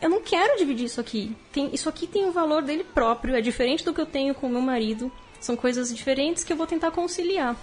[0.00, 1.34] eu não quero dividir isso aqui.
[1.52, 4.46] Tem, isso aqui tem o valor dele próprio, é diferente do que eu tenho com
[4.46, 5.10] o meu marido.
[5.40, 7.56] São coisas diferentes que eu vou tentar conciliar.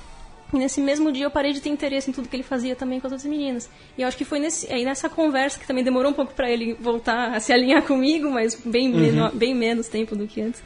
[0.54, 3.00] E nesse mesmo dia eu parei de ter interesse em tudo que ele fazia também
[3.00, 3.70] com as outras meninas.
[3.98, 6.50] E eu acho que foi nesse, aí nessa conversa que também demorou um pouco pra
[6.52, 10.62] ele voltar a se alinhar comigo, mas bem, menor- bem menos tempo do que antes.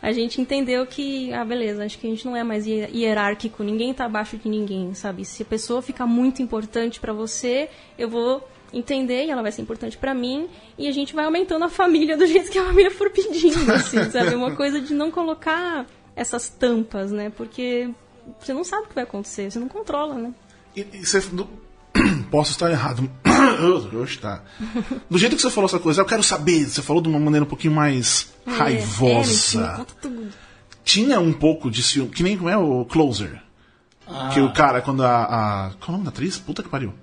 [0.00, 3.62] A gente entendeu que, ah, beleza, acho que a gente não é mais hier- hierárquico,
[3.64, 5.24] ninguém tá abaixo de ninguém, sabe?
[5.24, 7.68] Se a pessoa ficar muito importante pra você,
[7.98, 11.64] eu vou entender e ela vai ser importante pra mim e a gente vai aumentando
[11.64, 14.34] a família do jeito que a família for pedindo, assim, sabe?
[14.34, 15.84] Uma coisa de não colocar
[16.14, 17.30] essas tampas, né?
[17.36, 17.90] Porque
[18.38, 20.32] você não sabe o que vai acontecer, você não controla, né?
[20.76, 21.20] E, e você.
[22.30, 23.08] Posso estar errado.
[24.02, 24.42] Oxe, tá.
[25.10, 26.64] Do jeito que você falou essa coisa, eu quero saber.
[26.66, 29.86] Você falou de uma maneira um pouquinho mais É, é, raivosa.
[30.00, 30.28] tudo.
[30.84, 32.10] Tinha um pouco de ciúme.
[32.10, 33.40] Que nem como é o Closer.
[34.06, 35.70] Ah, Que o cara, quando a, a.
[35.80, 36.38] Qual é o nome da atriz?
[36.38, 36.94] Puta que pariu.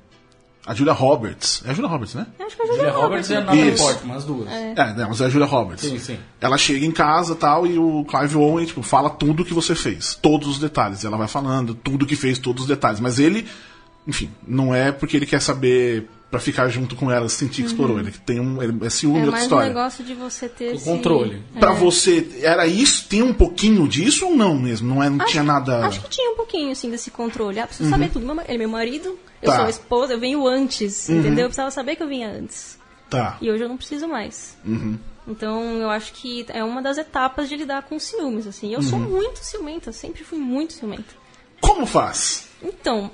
[0.65, 1.61] A Julia Roberts.
[1.63, 2.25] É a Julia Roberts, né?
[2.39, 3.45] Eu acho que a Julia Julia Roberts e a né?
[3.45, 3.77] Natalie.
[3.77, 4.49] Portman, as duas.
[4.49, 5.87] É, não, mas é a Julia Roberts.
[5.87, 6.17] Sim, sim.
[6.41, 10.15] Ela chega em casa tal, e o Clive Owen, tipo, fala tudo que você fez.
[10.19, 11.03] Todos os detalhes.
[11.03, 12.99] E ela vai falando tudo que fez, todos os detalhes.
[12.99, 13.45] Mas ele,
[14.07, 17.97] enfim, não é porque ele quer saber pra ficar junto com ela, sentir que explorou.
[17.99, 18.61] Ele tem um.
[18.61, 19.67] Ele é ciúme, É outra mais um história.
[19.69, 20.83] negócio de você ter O esse...
[20.85, 21.41] controle.
[21.59, 21.75] Pra É.
[21.75, 23.07] você, era isso?
[23.07, 24.87] Tem um pouquinho disso ou não mesmo?
[24.93, 25.85] Não, é, não Acho tinha nada.
[25.85, 27.59] Acho que tinha um pouquinho, assim, desse controle.
[27.59, 28.29] Ah, preciso saber tudo.
[28.31, 29.55] Ele é meu marido, eu Tá.
[29.57, 31.45] sou a esposa, eu venho antes, entendeu?
[31.45, 32.77] Eu precisava saber que eu vinha antes.
[33.09, 33.37] Tá.
[33.39, 34.57] E hoje eu não preciso mais.
[35.27, 38.73] Então eu acho que é uma das etapas de lidar com ciúmes, assim.
[38.73, 41.15] Eu sou muito ciumenta, sempre fui muito ciumenta.
[41.61, 42.47] Como faz?
[42.61, 43.09] Então,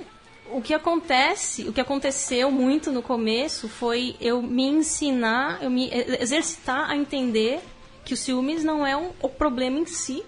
[0.51, 5.89] o que acontece, o que aconteceu muito no começo foi eu me ensinar, eu me
[6.19, 7.61] exercitar a entender
[8.03, 10.23] que o ciúmes não é um, o problema em si.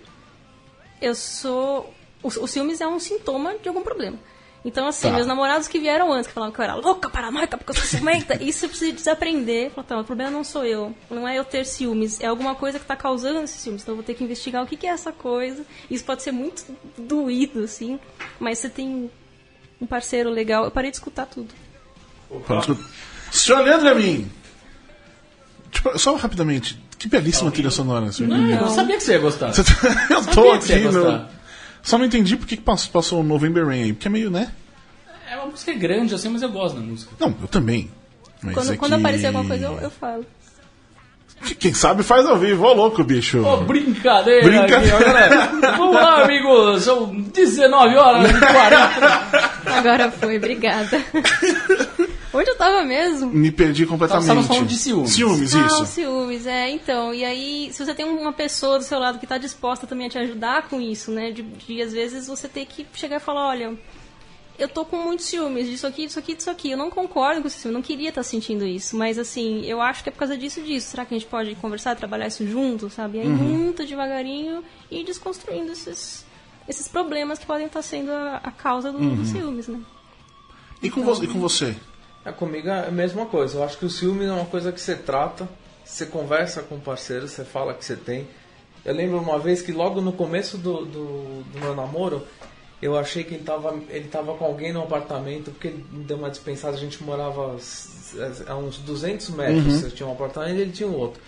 [1.02, 1.94] Eu sou.
[2.22, 4.18] O, o ciúmes é um sintoma de algum problema.
[4.66, 5.16] Então, assim, Tá.
[5.16, 7.86] meus namorados que vieram antes, que falavam que eu era louca, paranoica, porque eu sou
[7.86, 9.72] ciumenta, isso eu preciso desaprender.
[9.72, 10.96] Falar, tá, o problema não sou eu.
[11.10, 13.82] Não é eu ter ciúmes, é alguma coisa que tá causando esses ciúmes.
[13.82, 15.66] Então eu vou ter que investigar o que, que é essa coisa.
[15.92, 16.64] Isso pode ser muito
[16.98, 18.00] doído, assim,
[18.40, 19.12] mas você tem
[19.84, 20.66] um parceiro legal.
[20.66, 21.54] Eu parei de escutar tudo.
[22.46, 22.78] Pronto.
[23.32, 24.30] Senhor Leandro Amin!
[25.72, 28.30] Tipo, só rapidamente, que belíssima trilha sonora, senhor.
[28.30, 29.52] Não, eu sabia que você ia gostar.
[30.10, 31.32] Eu tô aqui, gostar.
[31.82, 34.52] Só não entendi por que passou o November Rain aí, porque é meio, né?
[35.30, 37.12] É uma música grande assim, mas eu gosto da música.
[37.20, 37.90] Não, eu também.
[38.42, 40.26] Mas Quando, é quando que- aparecer alguma coisa, eu, eu falo.
[41.60, 43.46] Quem sabe faz ao vivo, ô louco, bicho.
[43.46, 44.78] Ô, brincadeira, Brincadeira.
[44.78, 45.52] aqui, ó, galera.
[45.78, 46.84] Vamos lá, amigos.
[46.84, 49.78] São 19 horas e 40.
[49.78, 51.02] Agora foi, obrigada.
[52.34, 53.30] Onde eu tava mesmo?
[53.30, 54.24] Me perdi completamente.
[54.24, 55.12] Estamos falando de ciúmes.
[55.14, 55.84] Ciúmes, Ah, isso.
[55.84, 57.14] os ciúmes, é, então.
[57.14, 60.10] E aí, se você tem uma pessoa do seu lado que tá disposta também a
[60.10, 61.32] te ajudar com isso, né?
[61.32, 63.74] De, de às vezes você ter que chegar e falar, olha,
[64.60, 66.72] eu tô com muitos ciúmes disso aqui, disso aqui, disso aqui.
[66.72, 68.96] Eu não concordo com esse ciúme, eu não queria estar sentindo isso.
[68.96, 70.88] Mas assim, eu acho que é por causa disso disso.
[70.92, 73.18] Será que a gente pode conversar, trabalhar isso junto, sabe?
[73.18, 76.26] E aí, muito devagarinho, ir desconstruindo esses,
[76.68, 79.80] esses problemas que podem estar sendo a, a causa do, dos ciúmes, né?
[80.82, 81.76] E com, vo- e com você?
[82.26, 83.58] É, comigo é a mesma coisa.
[83.58, 85.48] Eu acho que o ciúme é uma coisa que você trata,
[85.84, 88.28] você conversa com o parceiro, você fala que você tem.
[88.86, 92.26] Eu lembro uma vez que logo no começo do, do, do meu namoro,
[92.84, 96.18] Eu achei que ele tava, ele tava com alguém no apartamento, porque ele me deu
[96.18, 97.56] uma dispensada, a gente morava
[98.48, 101.22] a uns 200 metros, eu tinha um apartamento e ele tinha um outro.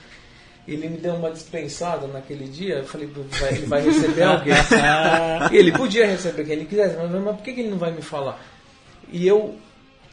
[0.68, 3.08] Ele me deu uma dispensada naquele dia, eu falei,
[3.39, 4.53] vai- ele vai receber alguém.
[5.53, 7.91] E ele podia receber quem ele quisesse, mas, mas por que, que ele não vai
[7.91, 8.43] me falar?
[9.12, 9.56] E eu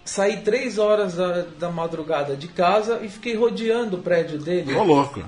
[0.04, 4.74] saí três horas da, da madrugada de casa e fiquei rodeando o prédio dele.
[4.74, 5.22] Ô, louco.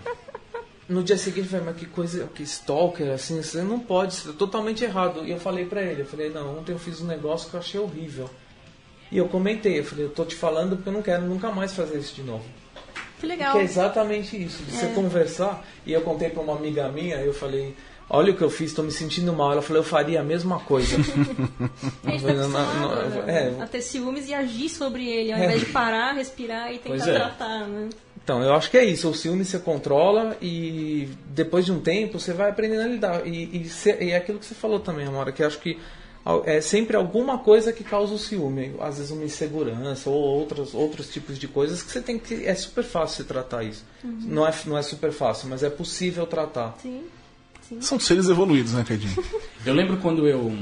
[0.88, 4.32] No dia seguinte, falei, mas que coisa, que stalker, assim, você não pode, isso é
[4.34, 5.24] totalmente errado.
[5.24, 7.60] E eu falei pra ele, eu falei, não, ontem eu fiz um negócio que eu
[7.60, 8.28] achei horrível.
[9.10, 11.72] E eu comentei, eu falei, eu tô te falando porque eu não quero nunca mais
[11.74, 12.44] fazer isso de novo.
[13.18, 13.52] Que legal.
[13.52, 15.64] Que é exatamente isso, de você conversar.
[15.86, 17.74] E eu contei pra uma amiga minha, eu falei,
[18.10, 19.52] olha o que eu fiz, tô me sentindo mal.
[19.52, 20.96] Ela falou, eu faria a mesma coisa.
[20.96, 20.98] A
[22.10, 23.54] gente tá Não, não, é.
[23.62, 25.44] a ter ciúmes e agir sobre ele, ao É.
[25.44, 27.14] invés de parar, respirar e tentar é.
[27.14, 27.88] tratar, né?
[28.24, 29.10] Então, eu acho que é isso.
[29.10, 33.26] O ciúme você controla e depois de um tempo você vai aprendendo a lidar.
[33.26, 33.70] E, e,
[34.00, 35.78] e é aquilo que você falou também, Amora, que eu acho que
[36.46, 38.74] é sempre alguma coisa que causa o ciúme.
[38.80, 42.46] Às vezes uma insegurança ou outros, outros tipos de coisas que você tem que.
[42.46, 43.84] É super fácil você tratar isso.
[44.02, 46.78] Não, é, não é super fácil, mas é possível tratar.
[46.80, 47.02] Sim.
[47.68, 47.80] Sim.
[47.80, 49.14] São seres evoluídos, né, Cadinho?
[49.64, 50.52] Eu lembro quando eu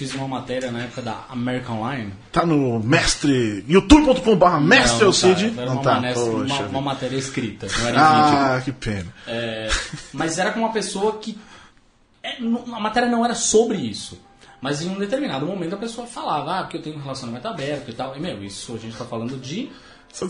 [0.00, 2.10] fiz uma matéria na época da American Online.
[2.32, 3.62] Tá no mestre.
[3.68, 5.52] youtube.com.br mestre Não, ou Cid?
[5.58, 6.00] Era Não uma, tá.
[6.00, 6.62] manes- uma- Poxa.
[6.68, 8.38] uma matéria escrita, não era em vídeo.
[8.38, 9.06] Ah, que pena.
[9.26, 9.68] É,
[10.14, 11.38] mas era com uma pessoa que.
[12.22, 14.18] é, não- a matéria não era sobre isso.
[14.58, 17.90] Mas em um determinado momento a pessoa falava, ah, porque eu tenho um relacionamento aberto
[17.90, 18.16] e tal.
[18.16, 19.70] E, meu, isso a gente tá falando de.
[20.12, 20.26] Só-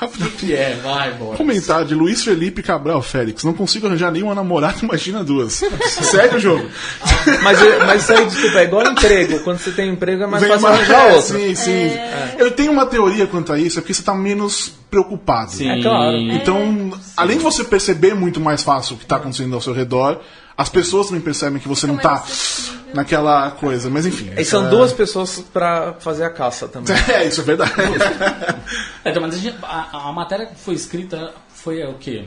[0.00, 0.76] O que é?
[0.80, 1.36] Vai, bora.
[1.36, 3.42] Comentário de Luiz Felipe Cabral Félix.
[3.42, 5.54] Não consigo arranjar nenhuma namorada, imagina duas.
[5.88, 6.68] Segue o jogo.
[7.42, 9.40] Mas, mas isso aí, desculpa, é igual emprego.
[9.40, 11.36] Quando você tem emprego é mais Vem fácil uma- arranjar é, outro.
[11.38, 11.90] Sim, sim.
[12.38, 15.50] Eu tenho uma teoria quanto a isso, é porque você tá menos preocupado.
[15.50, 15.68] Sim.
[15.68, 16.16] É claro.
[16.16, 20.20] Então, além de você perceber muito mais fácil o que está acontecendo ao seu redor,
[20.58, 22.80] as pessoas também percebem que você não Fica tá acessível.
[22.92, 23.88] naquela coisa.
[23.88, 24.30] Mas enfim.
[24.36, 26.94] E são é- duas pessoas pra fazer a caça também.
[27.08, 27.72] É, isso é verdade.
[29.04, 32.24] É, então, mas a, gente- a- a matéria que foi escrita foi é, o quê?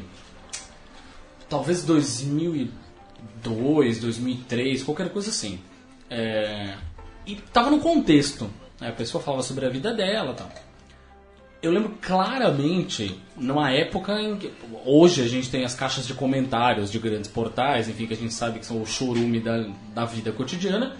[1.49, 5.59] Talvez 2002, 2003, qualquer coisa assim.
[6.09, 6.75] É,
[7.25, 8.49] e tava no contexto.
[8.79, 8.89] né?
[8.89, 10.51] A pessoa falava sobre a vida dela e tal.
[11.61, 14.51] Eu lembro claramente, numa época em que.
[14.83, 18.33] Hoje a gente tem as caixas de comentários de grandes portais, enfim, que a gente
[18.33, 20.95] sabe que são o chorume da, da vida cotidiana.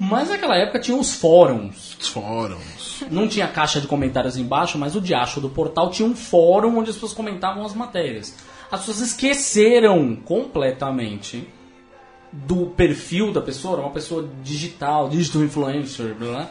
[0.00, 3.02] Mas naquela época tinha os fóruns, Os fóruns.
[3.10, 6.90] não tinha caixa de comentários embaixo, mas o diacho do portal tinha um fórum onde
[6.90, 8.34] as pessoas comentavam as matérias.
[8.70, 11.48] As pessoas esqueceram completamente
[12.32, 16.50] do perfil da pessoa, uma pessoa digital, digital influencer, blá, blá.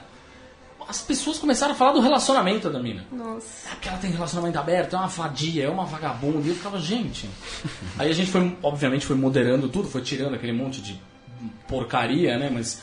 [0.87, 3.05] As pessoas começaram a falar do relacionamento da mina.
[3.11, 3.67] Nossa.
[3.67, 6.47] Ah, porque ela tem relacionamento aberto, é uma vadia, é uma vagabunda.
[6.47, 7.29] E eu ficava, gente.
[7.99, 10.99] Aí a gente foi, obviamente, foi moderando tudo, foi tirando aquele monte de
[11.67, 12.49] porcaria, né?
[12.49, 12.81] Mas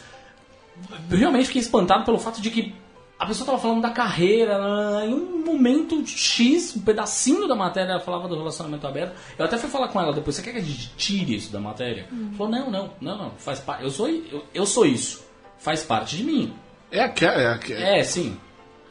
[1.11, 2.75] eu realmente fiquei espantado pelo fato de que
[3.19, 7.93] a pessoa estava falando da carreira, né, em um momento X, um pedacinho da matéria
[7.93, 9.15] ela falava do relacionamento aberto.
[9.39, 11.61] Eu até fui falar com ela depois, você quer que a gente tire isso da
[11.61, 12.09] matéria?
[12.11, 13.85] Ela Falou, não, não, não, não, faz parte.
[13.85, 15.25] Eu sou, eu, eu sou isso,
[15.59, 16.53] faz parte de mim.
[16.95, 17.35] É aquela.
[17.43, 17.81] É, aquela.
[17.81, 18.37] É, sim.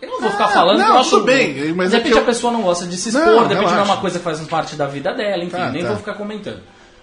[0.01, 2.11] Eu não vou ficar falando não, que eu acho tudo bem, mas de é repente
[2.13, 3.97] que eu- a pessoa não gosta de se expor, Não, de repente não é uma
[3.97, 5.87] coisa que faz parte da vida dela, enfim, Tá, nem tá.
[5.89, 6.61] vou ficar comentando.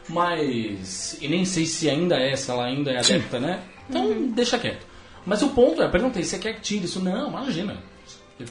[0.09, 1.17] Mas.
[1.21, 3.61] E nem sei se ainda é, se ela ainda é adepta, né?
[3.89, 4.87] Então deixa quieto.
[5.25, 7.01] Mas o ponto é, eu perguntei, você quer que tire isso?
[7.03, 7.77] Não, imagina.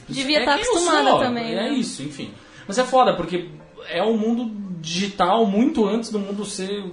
[0.08, 1.68] Devia É estar quem eu acostumada também, É né?
[1.70, 2.32] isso, enfim.
[2.66, 3.48] Mas é foda, porque
[3.88, 6.84] é um mundo digital muito antes do mundo ser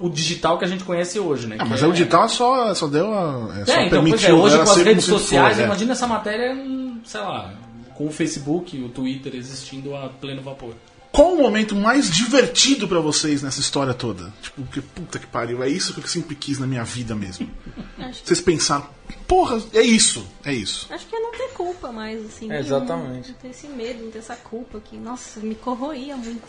[0.00, 1.56] o digital que a gente conhece hoje, né?
[1.58, 3.60] Ah, mas é o digital só, só deu a.
[3.60, 5.66] É, só é, então, pois é, permitiu hoje com as redes sociais, foi, é.
[5.66, 6.56] imagina essa matéria,
[7.04, 7.54] sei lá,
[7.94, 10.74] com o Facebook, o Twitter existindo a pleno vapor.
[11.14, 14.32] Qual o momento mais divertido pra vocês nessa história toda?
[14.42, 17.48] Tipo, que puta que pariu, é isso que eu sempre quis na minha vida mesmo.
[18.24, 18.84] Vocês pensaram,
[19.26, 20.88] porra, é isso, é isso.
[20.90, 22.50] acho que é não ter culpa mais, assim.
[22.50, 23.30] É, exatamente.
[23.30, 26.42] Não ter esse medo, não ter essa culpa que, nossa, me corroía muito.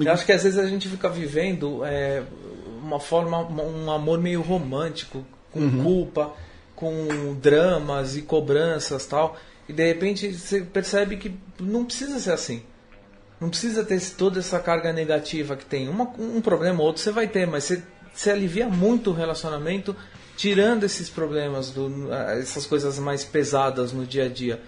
[0.00, 2.22] Eu acho que às vezes a gente fica vivendo é,
[2.82, 6.32] uma forma, um amor meio romântico, com culpa,
[6.74, 9.36] com dramas e cobranças tal.
[9.68, 12.62] E de repente você percebe que não precisa ser assim.
[13.40, 15.88] Não precisa ter toda essa carga negativa que tem.
[15.88, 17.82] Uma- um problema ou outro você vai ter, mas você,
[18.12, 19.94] você alivia muito o relacionamento
[20.36, 24.60] tirando esses problemas, do, essas coisas mais pesadas no dia a dia.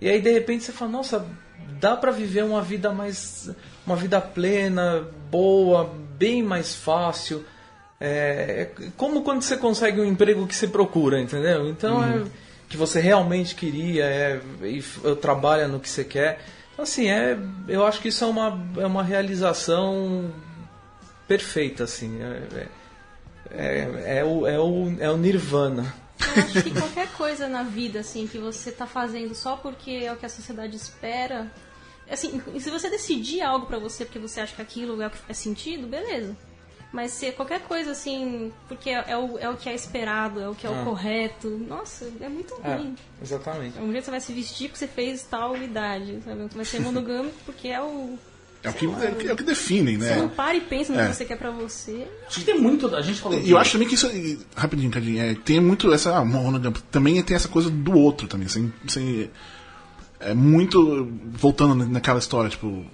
[0.00, 1.26] E aí de repente você fala, nossa,
[1.80, 3.50] dá pra viver uma vida mais
[3.86, 7.44] uma vida plena, boa, bem mais fácil.
[8.00, 11.68] É, é como quando você consegue um emprego que você procura, entendeu?
[11.68, 12.24] Então é
[12.68, 14.82] que você realmente queria, é, e
[15.20, 16.40] trabalha no que você quer.
[16.72, 17.38] Então, assim, é,
[17.68, 20.30] eu acho que isso é uma, é uma realização
[21.28, 22.20] perfeita, assim.
[22.22, 22.66] é- é-
[23.48, 25.94] é, é, o, é, o, é o nirvana.
[26.18, 30.12] Eu acho que qualquer coisa na vida, assim, que você tá fazendo só porque é
[30.12, 31.50] o que a sociedade espera.
[32.10, 35.18] Assim, se você decidir algo pra você porque você acha que aquilo é o que
[35.18, 36.36] faz sentido, beleza.
[36.92, 40.40] Mas se é qualquer coisa assim, porque é, é o, é o que é esperado,
[40.40, 40.80] é o que é Ah.
[40.80, 42.94] o correto, nossa, é muito É, ruim.
[43.20, 43.76] exatamente.
[43.76, 46.42] É um jeito que você vai se vestir porque você fez tal idade, sabe?
[46.44, 48.16] Você vai ser monogâmico porque é o.
[48.66, 50.30] É o que, é o que, é o que definem, Você não né?
[50.34, 51.08] para e pensa no É.
[51.08, 52.06] que você quer pra você.
[52.26, 52.94] Acho que tem muito.
[52.94, 53.38] A gente falou.
[53.40, 54.10] E eu acho também que isso.
[54.56, 55.20] Rapidinho, Cadinho.
[55.22, 56.18] É, tem muito essa.
[56.18, 56.24] ah,
[56.90, 58.48] Também tem essa coisa do outro também.
[58.48, 59.30] Sem, sem,
[60.20, 61.10] é muito.
[61.32, 62.84] Voltando naquela história, tipo.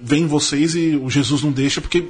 [0.00, 2.08] Vem vocês e o Jesus não deixa, porque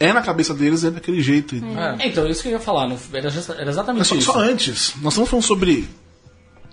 [0.00, 1.54] é na cabeça deles, é daquele jeito.
[1.54, 1.62] E-
[2.00, 2.88] É, então, isso que eu ia falar.
[2.88, 4.32] não- Era, just- era exatamente Mas só, isso.
[4.32, 5.88] só antes, nós estamos falando sobre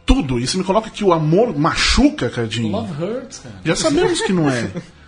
[0.07, 0.39] tudo.
[0.39, 2.71] E você me coloca que o amor machuca, Cadinho.
[2.71, 3.55] Love hurts, cara.
[3.63, 4.71] Já sabemos que não é.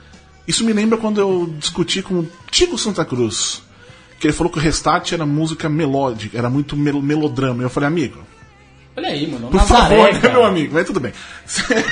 [0.48, 3.62] Isso me lembra quando eu discuti com o Tico Santa Cruz.
[4.20, 7.64] Que ele falou que o Restart era música melódica, era muito mel- melodrama.
[7.64, 8.20] E eu falei, amigo,
[8.96, 9.48] Olha aí, mano.
[9.48, 10.34] por Nazaré, favor, né, cara.
[10.34, 11.14] meu amigo, mas tudo bem.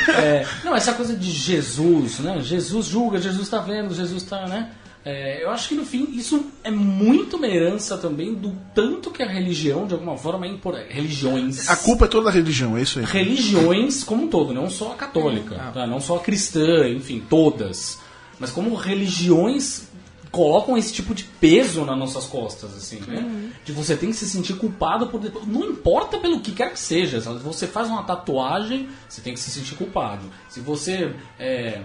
[0.10, 2.39] É, não, essa coisa de Jesus, né?
[2.41, 4.70] Jesus julga, Jesus tá vendo, Jesus tá, né?
[5.06, 9.24] É, eu acho que no fim isso é muito uma herança também do tanto que
[9.24, 10.91] a religião, de alguma forma, é importante.
[10.93, 11.70] Religiões.
[11.70, 13.06] A culpa é toda da religião, é isso aí.
[13.06, 15.88] religiões como um todo, não só a católica, tá?
[15.88, 17.97] não só a cristã, enfim, todas.
[18.40, 19.90] Mas como religiões
[20.32, 23.52] colocam esse tipo de peso nas nossas costas, assim, né?
[23.66, 25.20] De você tem que se sentir culpado por.
[25.46, 27.20] Não importa pelo que quer que seja.
[27.20, 30.24] Se você faz uma tatuagem, você tem que se sentir culpado.
[30.48, 31.82] Se você é,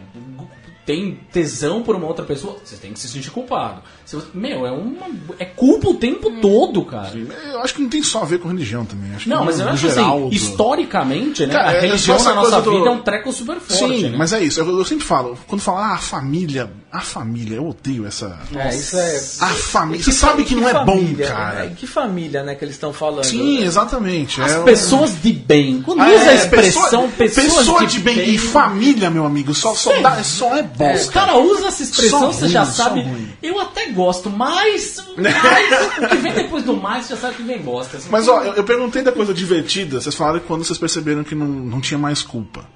[0.86, 3.82] tem tesão por uma outra pessoa, você tem que se sentir culpado.
[4.04, 5.06] Você- meu, é uma.
[5.38, 7.12] É culpa o tempo todo, cara.
[7.16, 9.14] Eu acho que não tem só a ver com religião também.
[9.14, 11.54] Acho Não, que mas eu acho geral, assim, do- historicamente, né?
[11.54, 14.16] Cara, a é religião na nossa do- vida é um treco super forte, Sim, né?
[14.18, 14.60] mas é isso.
[14.60, 18.38] Eu, eu sempre falo, quando fala ah, a família, a família, eu odeio essa.
[18.54, 19.16] É, isso é.
[19.40, 20.04] A família.
[20.04, 21.64] Você sabe que não é bom, família, cara.
[21.64, 21.72] né?
[21.76, 23.24] Que família, né, que eles estão falando?
[23.24, 24.40] Sim, exatamente.
[24.42, 25.80] As é pessoas de bem.
[25.82, 29.54] Quando Ah, usa a é, expressão pessoas pessoa de, de bem, e família, meu amigo,
[29.54, 31.12] só, só, dá, só é O bosta.
[31.12, 33.36] cara usa essa expressão, Só você já ruim, sabe.
[33.42, 37.42] Eu até gosto, mas, mas o que vem depois do mais, você já sabe que
[37.42, 37.96] vem bosta.
[37.96, 38.08] assim.
[38.10, 41.34] Mas ó, eu, eu perguntei da coisa divertida, vocês falaram que quando vocês perceberam que
[41.34, 42.66] não, não tinha mais culpa.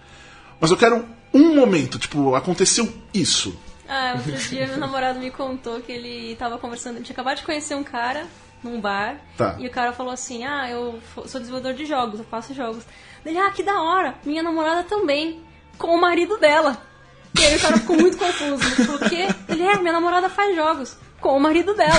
[0.60, 3.58] Mas eu quero um momento, tipo, aconteceu isso.
[3.88, 7.42] Ah, outro dia meu namorado me contou que ele tava conversando, ele tinha acabado de
[7.42, 8.26] conhecer um cara
[8.62, 9.18] num bar.
[9.36, 9.56] Tá.
[9.58, 12.84] E o cara falou assim: Ah, eu sou desenvolvedor de jogos, eu faço jogos.
[13.24, 15.40] Ele, ah, que da hora, minha namorada também,
[15.78, 16.82] com o marido dela.
[17.38, 18.62] E aí o cara ficou muito confuso.
[18.64, 19.28] Ele falou, o quê?
[19.48, 20.96] Ele, é, minha namorada faz jogos.
[21.20, 21.92] Com o marido dela.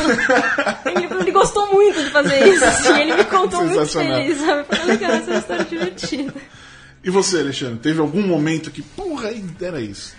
[0.86, 2.64] Ele, ele gostou muito de fazer isso.
[2.64, 4.66] assim, E ele me contou muito feliz, sabe?
[4.66, 6.34] Foi legal, essa é história divertida.
[7.04, 9.30] E você, Alexandre, teve algum momento que, porra,
[9.62, 10.14] era isso?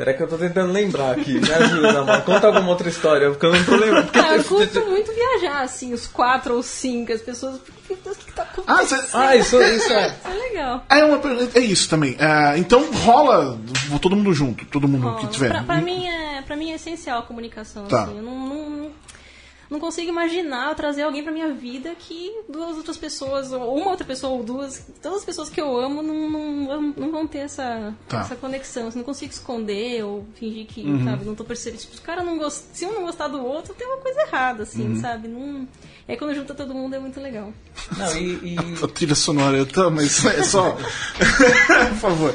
[0.00, 1.38] Peraí que eu tô tentando lembrar aqui.
[1.38, 2.22] Me ajuda, mano.
[2.22, 4.04] Conta alguma outra história, porque eu não tô lembrando.
[4.04, 7.60] Porque Ah, eu curto muito viajar, assim, os quatro ou cinco, as pessoas.
[7.86, 9.08] Meu Deus, o que, que tá acontecendo?
[9.12, 9.28] Ah.
[9.28, 10.06] Ah, isso, isso é.
[10.06, 10.84] Isso é legal.
[10.88, 11.20] É, uma,
[11.54, 12.16] é isso também.
[12.18, 13.58] É, então rola
[14.00, 15.50] todo mundo junto, todo mundo que tiver.
[15.50, 17.84] Pra, pra mim é, pra mim é essencial a comunicação.
[17.84, 18.04] Tá.
[18.04, 18.16] Assim.
[18.16, 18.90] Eu não, não,
[19.70, 23.90] não consigo imaginar eu trazer alguém pra minha vida que duas outras pessoas, ou uma
[23.90, 27.38] outra pessoa ou duas, todas as pessoas que eu amo não, não, não vão ter
[27.38, 28.16] essa, Tá.
[28.18, 28.22] Uhum.
[28.24, 28.88] essa conexão.
[28.88, 31.80] Assim, não consigo esconder ou fingir que, sabe, não tô percebendo.
[31.80, 32.64] Tipo, se o cara não gost...
[32.72, 35.00] se um não gostar do outro, tem uma coisa errada, assim, Uhum.
[35.00, 35.28] sabe?
[35.28, 35.68] Não...
[36.08, 37.52] Aí quando junta todo mundo é muito legal.
[37.96, 40.72] Não, e- e A trilha sonora, eu tô, mas é só.
[41.90, 42.34] Por favor.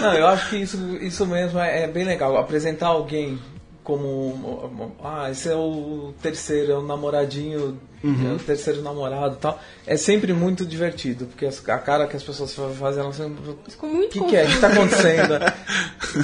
[0.00, 2.36] Não, eu acho que isso, isso mesmo é, é bem legal.
[2.36, 3.38] Apresentar alguém
[3.84, 4.92] como.
[5.04, 8.32] Ah, esse é o terceiro, é o namoradinho, Uhum.
[8.32, 9.58] é o terceiro namorado e tal.
[9.86, 13.54] É sempre muito divertido, porque a cara que as pessoas fazem, elas sempre.
[13.68, 14.44] Ficou muito O que, que é?
[14.44, 15.34] O que tá acontecendo?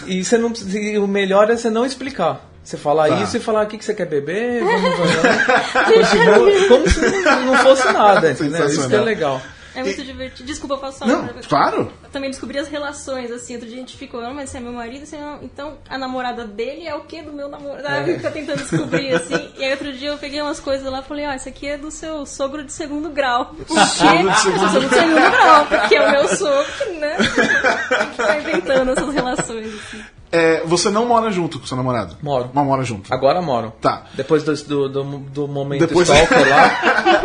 [0.07, 2.49] e você não e o melhor é você não explicar.
[2.63, 3.23] Você falar Tá.
[3.23, 5.95] isso e falar o que, que você quer beber, vamos, vamos.
[5.95, 7.01] Continua como se
[7.47, 8.67] não, fosse nada, entendeu?
[8.67, 9.41] Isso que é legal.
[9.75, 10.47] É muito divertido.
[10.47, 11.07] Desculpa, eu só.
[11.07, 11.93] Não, claro.
[12.03, 14.61] Eu também descobri as relações, assim, outro dia a gente ficou, não, mas esse é
[14.61, 15.39] meu marido, esse é meu...
[15.43, 17.87] então a namorada dele é o que do meu namorado?
[17.87, 19.51] Ah, Fica tentando descobrir, assim.
[19.57, 21.79] E aí outro dia eu peguei umas coisas lá e falei, ó, isso aqui é
[21.79, 23.55] do seu sogro de segundo grau.
[23.55, 23.75] Por quê?
[23.87, 27.17] Sogro de segundo Sogro de segundo grau, porque é o meu sogro, né?
[27.17, 30.03] Que ficar inventando essas relações, assim.
[30.33, 32.17] É, você não mora junto com seu namorado?
[32.23, 32.51] Moro.
[32.55, 33.13] Mas mora junto.
[33.13, 33.71] Agora moram.
[33.81, 34.05] Tá.
[34.15, 37.21] Depois do, do, do, do momento Depois- stalker lá.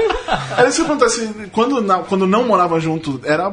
[0.58, 1.30] Era isso que acontece.
[1.52, 3.52] Quando, na- quando não morava junto, era.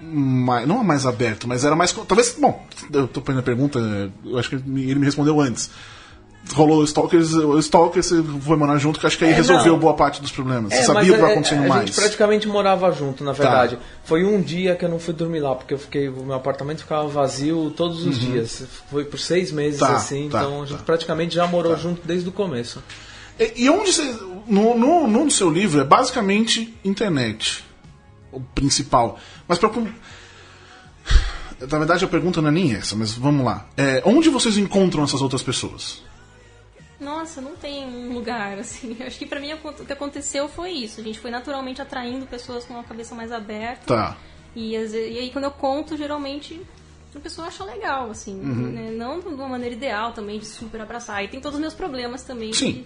[0.00, 1.92] Mais, não mais aberto, mas era mais.
[1.92, 2.34] Talvez.
[2.38, 3.78] Bom, eu tô fazendo a pergunta,
[4.24, 5.70] eu acho que ele me respondeu antes.
[6.54, 9.72] Rolou Stalkers, o Stalker você foi morar junto, que eu acho que aí É, resolveu
[9.72, 9.78] não.
[9.78, 10.72] boa parte dos problemas.
[10.72, 11.86] Você É, sabia o que vai é- acontecendo a mais.
[11.88, 13.76] gente praticamente morava junto, na verdade.
[13.76, 13.82] Tá.
[14.04, 16.78] Foi um dia que eu não fui dormir lá, porque eu fiquei, o meu apartamento
[16.78, 18.62] ficava vazio todos os dias.
[18.90, 20.84] Foi por seis meses Tá, assim, tá, então a gente tá.
[20.84, 22.82] praticamente já morou junto desde o começo.
[23.38, 24.04] E, e onde você.
[24.46, 27.64] No, no, no seu livro é basicamente internet.
[28.32, 29.18] O principal.
[29.46, 29.68] Mas pra.
[29.68, 29.86] com-
[31.60, 33.66] Na verdade a pergunta não é nem essa, mas vamos lá.
[33.76, 36.02] É, onde vocês encontram essas outras pessoas?
[37.00, 38.96] Nossa, não tem um lugar, assim.
[39.04, 41.00] Acho que pra mim o que aconteceu foi isso.
[41.00, 43.86] A gente foi naturalmente atraindo pessoas com uma cabeça mais aberta.
[43.86, 44.16] Tá.
[44.56, 46.60] E, e aí quando eu conto, geralmente
[47.14, 48.34] a pessoa acha legal, assim.
[48.40, 48.70] Uhum.
[48.72, 48.90] né?
[48.92, 51.24] Não de uma maneira ideal também, de super abraçar.
[51.24, 52.52] E tem todos os meus problemas também.
[52.52, 52.72] Sim.
[52.72, 52.84] de-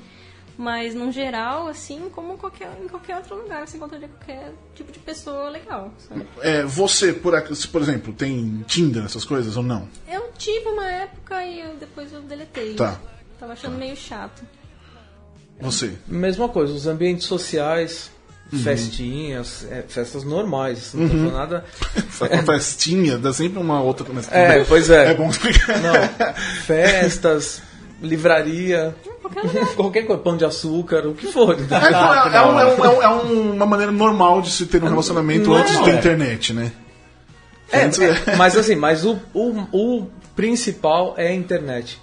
[0.59, 4.99] mas, no geral, assim, como qualquer, em qualquer outro lugar, você encontraria qualquer tipo de
[4.99, 6.27] pessoa legal, sabe?
[6.41, 7.35] É, você, por,
[7.71, 9.89] por exemplo, tem Tinder, essas coisas ou não?
[10.09, 12.75] Eu tive uma época e eu- depois eu deletei.
[12.75, 12.99] Tá.
[13.41, 14.43] Tava achando meio chato.
[15.61, 15.93] Você.
[16.07, 18.11] Mesma coisa, os ambientes sociais,
[18.53, 18.59] Uhum.
[18.59, 21.65] festinhas, é, festas normais, não falando nada.
[22.13, 24.05] Só com festinha, dá sempre uma outra.
[24.13, 25.13] Mas É, pois é.
[25.13, 25.81] É bom explicar.
[25.81, 26.35] Não,
[26.67, 27.63] festas,
[28.03, 31.55] livraria, Qualquer qualquer coisa, pão de açúcar, o que for.
[31.55, 34.67] É, é, é um- é um- é um- é um- uma maneira normal de se
[34.67, 35.95] ter um relacionamento Não, antes da é.
[35.95, 36.73] internet, né?
[37.71, 41.99] É, Antes- é, mas assim, mas o, o, o principal é a internet.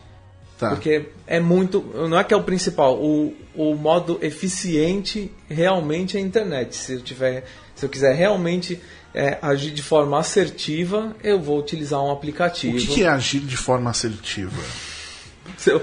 [0.58, 0.70] Tá.
[0.72, 1.82] Porque é muito.
[2.10, 6.76] Não é que é o principal, o, o modo eficiente realmente é a internet.
[6.76, 7.46] Se eu, tiver,
[7.76, 8.78] se eu quiser realmente
[9.14, 12.78] é, agir de forma assertiva, eu vou utilizar um O aplicativo.
[12.78, 14.52] que, que é agir de forma assertiva?
[15.58, 15.82] Se eu-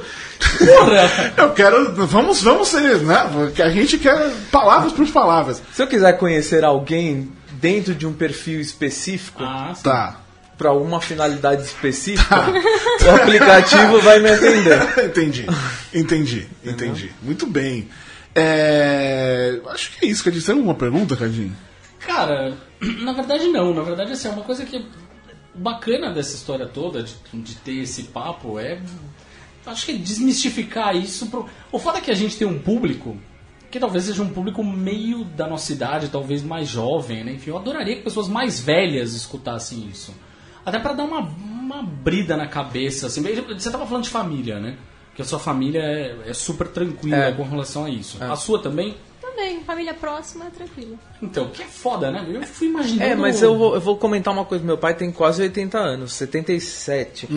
[1.36, 1.94] Eu quero.
[2.06, 3.16] Vamos, vamos ser, né?
[3.64, 5.62] A gente quer palavras por palavras.
[5.72, 9.74] se eu quiser conhecer alguém dentro de um perfil específico, Ah.
[9.82, 10.20] Tá.
[10.58, 12.34] para uma finalidade específica,
[13.06, 14.80] o aplicativo vai me atender.
[15.04, 15.46] entendi.
[15.92, 16.48] Entendi.
[16.64, 17.12] Entendi.
[17.22, 17.88] Muito bem.
[18.34, 20.40] É, Acho que é isso, Cadinho.
[20.42, 21.54] Você tem alguma pergunta, Cadinho?
[22.00, 22.54] Cara,
[23.02, 23.74] na verdade não.
[23.74, 24.86] Na verdade, assim, é uma coisa que
[25.54, 28.78] bacana dessa história toda, de, de ter esse papo, é.
[29.66, 31.26] Acho que é desmistificar isso.
[31.26, 31.46] Pro...
[31.72, 33.16] O foda é que a gente tem um público
[33.70, 37.32] que talvez seja um público meio da nossa idade, talvez mais jovem, né?
[37.32, 40.14] Enfim, eu adoraria que pessoas mais velhas escutassem isso.
[40.64, 43.22] Até pra dar uma, uma brida na cabeça, assim.
[43.22, 44.76] Você tava falando de família, né?
[45.14, 47.32] Que a sua família é, é super tranquila É.
[47.32, 48.22] com relação a isso.
[48.22, 48.96] A sua também?
[49.20, 50.98] Também, família próxima é tranquilo.
[51.20, 52.24] Então, que é foda, né?
[52.28, 53.02] Eu fui imaginando.
[53.02, 54.64] É, mas eu vou, eu vou comentar uma coisa.
[54.64, 57.28] Meu pai tem quase 80 anos, 77.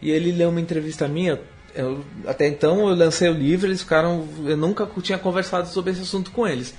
[0.00, 1.40] E ele leu uma entrevista minha.
[1.76, 4.26] Eu- até então eu lancei o livro, eles ficaram.
[4.44, 6.74] Eu nunca tinha conversado sobre esse assunto com eles.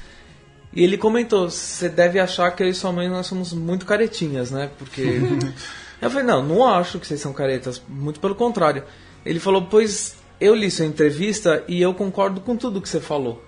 [0.73, 4.51] E ele comentou: você deve achar que eu e sua mãe nós somos muito caretinhas,
[4.51, 4.69] né?
[4.77, 5.01] Porque.
[6.01, 8.83] eu falei: não, não acho que vocês são caretas, muito pelo contrário.
[9.25, 13.43] Ele falou: pois eu li sua entrevista e eu concordo com tudo que você falou.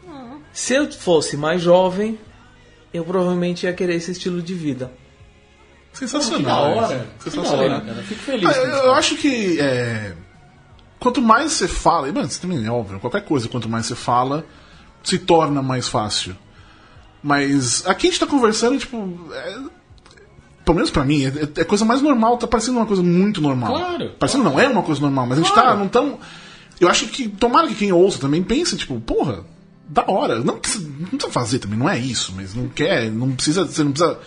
[0.52, 2.18] Se eu fosse mais jovem,
[2.91, 4.91] eu provavelmente ia querer esse estilo de vida.
[5.93, 6.39] Sensacional.
[6.39, 6.95] Que da hora.
[6.95, 7.06] isso.
[7.06, 7.66] Que da Sensacional.
[7.78, 8.04] hora, cara.
[8.04, 8.50] Fico feliz.
[8.50, 10.14] Ah, eu, eu acho que é,
[11.00, 13.95] quanto mais você fala, e mano, isso também é óbvio, qualquer coisa, quanto mais você
[13.95, 14.45] fala,
[15.04, 16.36] se torna mais fácil.
[17.22, 19.20] Mas aqui a gente tá conversando, tipo.
[19.34, 19.80] é-
[20.64, 23.74] pelo menos pra mim, é, é coisa mais normal, tá parecendo uma coisa muito normal.
[23.74, 25.62] Claro, Parecendo não é uma coisa normal, mas a gente tá.
[25.64, 25.80] Claro.
[25.80, 26.20] Não tão.
[26.80, 27.28] Eu acho que.
[27.28, 29.43] Tomara que quem ouça também pense, tipo, porra,
[29.88, 30.39] da hora.
[30.43, 33.66] Não precisa, não precisa fazer também, não é isso, mas não quer, não precisa.
[33.66, 34.20] Você não precisa.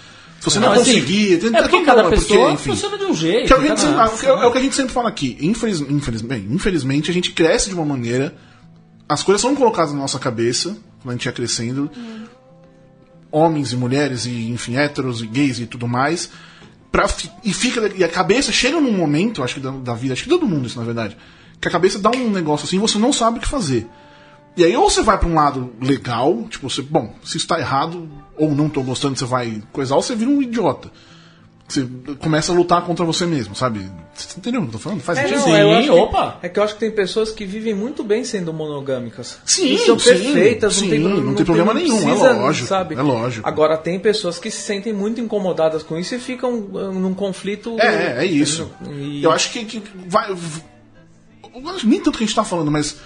[0.42, 1.38] Se você não, Não, assim, conseguir.
[1.38, 2.70] tem- é porque cada pessoa enfim.
[2.70, 3.46] funciona de um jeito.
[3.46, 4.92] Que é, o que a gente cada- sempre, é é o que a gente sempre
[4.92, 5.38] fala aqui.
[5.40, 8.34] Infeliz, infeliz, bem, infelizmente, a gente cresce de uma maneira.
[9.08, 11.88] As coisas são colocadas na nossa cabeça, quando a gente ia crescendo.
[13.30, 16.28] Homens e mulheres, e enfim, héteros e gays e tudo mais.
[16.90, 17.06] Pra,
[17.44, 20.28] e, fica, e a cabeça chega num momento, acho que da, da vida, acho que
[20.28, 21.16] todo mundo isso na verdade,
[21.60, 23.86] que a cabeça dá um negócio assim e você não sabe o que fazer.
[24.56, 28.08] E aí ou você vai pra um lado legal, tipo, você, bom, se está errado,
[28.36, 30.90] ou não tô gostando, você vai coisar, ou você vira um idiota.
[31.66, 31.88] Você
[32.18, 33.90] começa a lutar contra você mesmo, sabe?
[34.12, 35.00] Você entendeu o que eu tô falando?
[35.00, 35.38] Faz É, sentido?
[35.38, 36.38] não, Sim, eu acho que- opa.
[36.42, 39.38] é que eu acho que tem pessoas que vivem muito bem sendo monogâmicas.
[39.46, 42.94] Sim, E são sim, perfeitas, sim, não tem, não tem problema nenhum, é lógico, Sabe?
[42.94, 43.48] é lógico.
[43.48, 47.80] Agora, tem pessoas que se sentem muito incomodadas com isso e ficam uh, num conflito.
[47.80, 48.70] É, é isso.
[48.90, 50.30] E- Eu acho que, que vai.
[50.30, 52.98] eu acho Nem tanto que a gente tá falando, mas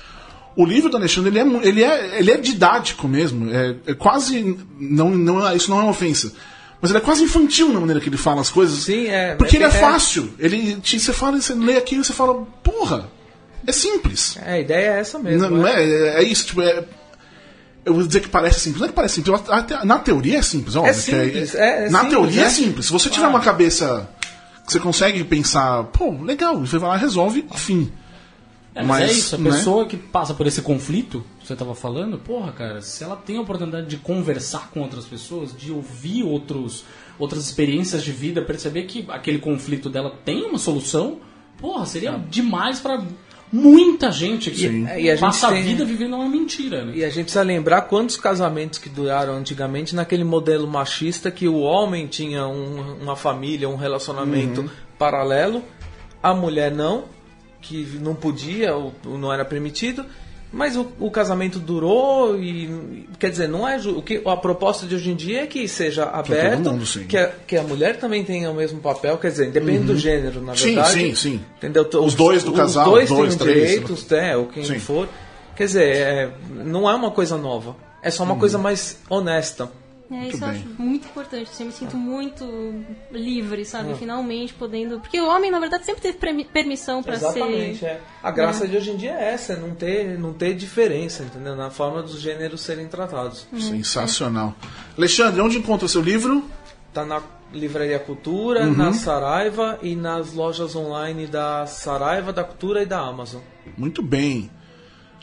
[0.57, 3.51] o livro do Alexandre ele é, ele é, ele é didático mesmo.
[3.53, 4.57] É, é quase.
[4.81, 6.33] Não, não, isso não é uma ofensa.
[6.81, 8.81] Mas ele é quase infantil na maneira que ele fala as coisas.
[8.85, 9.35] Sim, é.
[9.35, 10.33] Porque ele é é- fácil.
[10.39, 13.09] Ele, te- você fala, você lê aquilo e você fala, porra,
[13.67, 14.37] é simples.
[14.45, 15.49] É, a ideia é essa mesmo.
[15.49, 15.83] Não, não é.
[15.85, 16.85] é, é isso, tipo, é.
[17.85, 18.81] Eu vou dizer que parece simples.
[18.81, 19.41] Não é que parece simples.
[19.85, 20.93] Na teoria é simples, óbvio.
[20.95, 22.87] que simples, é- é na simples, teoria é simples.
[22.87, 24.09] Se você tiver uma cabeça
[24.67, 27.91] que você consegue pensar, pô, legal, você vai lá e resolve, fim.
[28.79, 29.51] É, mas, Mas, é isso, a né?
[29.51, 33.39] pessoa que passa por esse conflito, que você tava falando, porra, cara, se ela tem
[33.39, 36.85] a oportunidade de conversar com outras pessoas, de ouvir outros,
[37.19, 41.21] outras experiências de vida, perceber que aquele conflito dela tem uma solução,
[41.59, 43.03] porra, seria demais pra
[43.51, 44.85] muita gente que Sim.
[44.85, 46.93] E a gente passa tem- a vida vivendo uma mentira, né?
[46.97, 51.61] E a gente precisa lembrar quantos casamentos que duraram antigamente naquele modelo machista que o
[51.61, 55.63] homem tinha um- uma família, um relacionamento paralelo,
[56.23, 57.05] a mulher não,
[57.69, 60.05] que não podia, ou, ou não era permitido.
[60.53, 64.95] Mas o, o casamento durou e quer dizer, não é o que a proposta de
[64.95, 67.05] hoje em dia é que seja aberto, mundo, sim.
[67.05, 70.41] que, a, que a mulher também tenha o mesmo papel, quer dizer, independente do gênero,
[70.41, 70.93] na Sim, verdade.
[70.93, 71.41] sim, sim.
[71.59, 71.87] Entendeu?
[72.01, 74.79] Os dois do casal, os dois, dois, têm três, direitos, né, ou quem Sim.
[74.79, 75.09] for.
[75.57, 76.31] Quer dizer, é,
[76.65, 77.77] não é uma coisa nova.
[78.03, 79.69] É só uma coisa mais honesta.
[80.11, 81.51] É, isso eu acho muito importante.
[81.51, 83.93] assim, Eu me sinto muito livre, sabe?
[83.93, 83.97] Ah.
[83.97, 85.01] Finalmente podendo.
[85.01, 87.87] Porque o homem, na verdade, sempre teve permissão Exatamente, ser.
[87.87, 88.01] é.
[88.23, 91.57] A graça de hoje em dia é essa, é não ter, não ter diferença, entendeu?
[91.57, 93.47] Na forma dos gêneros serem tratados.
[93.59, 94.55] Sensacional.
[94.97, 96.45] Alexandre, onde encontra seu livro?
[96.93, 97.21] Tá na
[97.53, 103.41] Livraria Cultura, na Saraiva e nas lojas online da Saraiva, da Cultura e da Amazon.
[103.77, 104.51] Muito bem.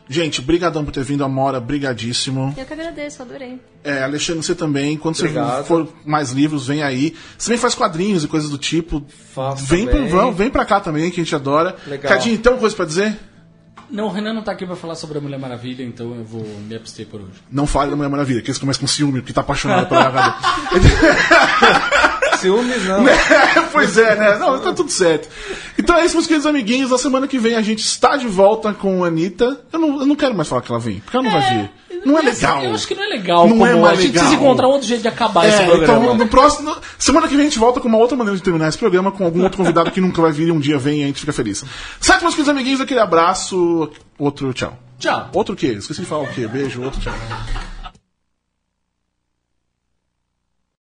[0.09, 2.53] Gente, brigadão por ter vindo, Amora, brigadíssimo.
[2.57, 3.59] Eu que agradeço, adorei.
[3.83, 4.97] É, Alexandre, você também.
[4.97, 5.57] Quando Obrigado.
[5.57, 7.15] você for mais livros, vem aí.
[7.37, 9.05] Você também faz quadrinhos e coisas do tipo.
[9.33, 10.09] Faço vem, também.
[10.09, 11.75] Pra, vem pra cá também, que a gente adora.
[11.87, 12.11] Legal.
[12.11, 13.17] Cadinho, tem uma coisa pra dizer?
[13.89, 16.43] Não, o Renan não tá aqui pra falar sobre a Mulher Maravilha, então eu vou
[16.43, 17.33] me abster por hoje.
[17.51, 20.33] Não fale da Mulher Maravilha, que eles começam com ciúme, porque tá apaixonado pela HD.
[22.43, 23.03] Ciúmes não.
[23.73, 24.37] pois é, né?
[24.37, 25.27] Não, tá tudo certo.
[25.77, 26.91] Então é isso, meus queridos amiguinhos.
[26.91, 29.61] Na semana que vem a gente está de volta com a Anitta.
[29.71, 31.71] Eu não, eu não quero mais falar que ela vem, porque ela não vai vir.
[32.05, 32.61] Não é legal.
[32.63, 33.47] Eu acho que não é legal.
[33.47, 34.23] Não como é mais a gente legal.
[34.25, 36.03] precisa encontrar outro jeito de acabar esse É, programa.
[36.03, 36.75] então no próximo.
[36.99, 39.23] Semana que vem a gente volta com uma outra maneira de terminar esse programa, com
[39.23, 41.31] algum outro convidado que nunca vai vir e um dia vem e a gente fica
[41.31, 41.63] feliz.
[42.01, 43.89] Certo, meus queridos amiguinhos, aquele abraço.
[44.19, 44.77] Outro tchau.
[44.99, 45.29] Tchau.
[45.33, 45.67] Outro o quê?
[45.67, 46.45] Esqueci de falar o quê?
[46.45, 47.13] Beijo, outro tchau.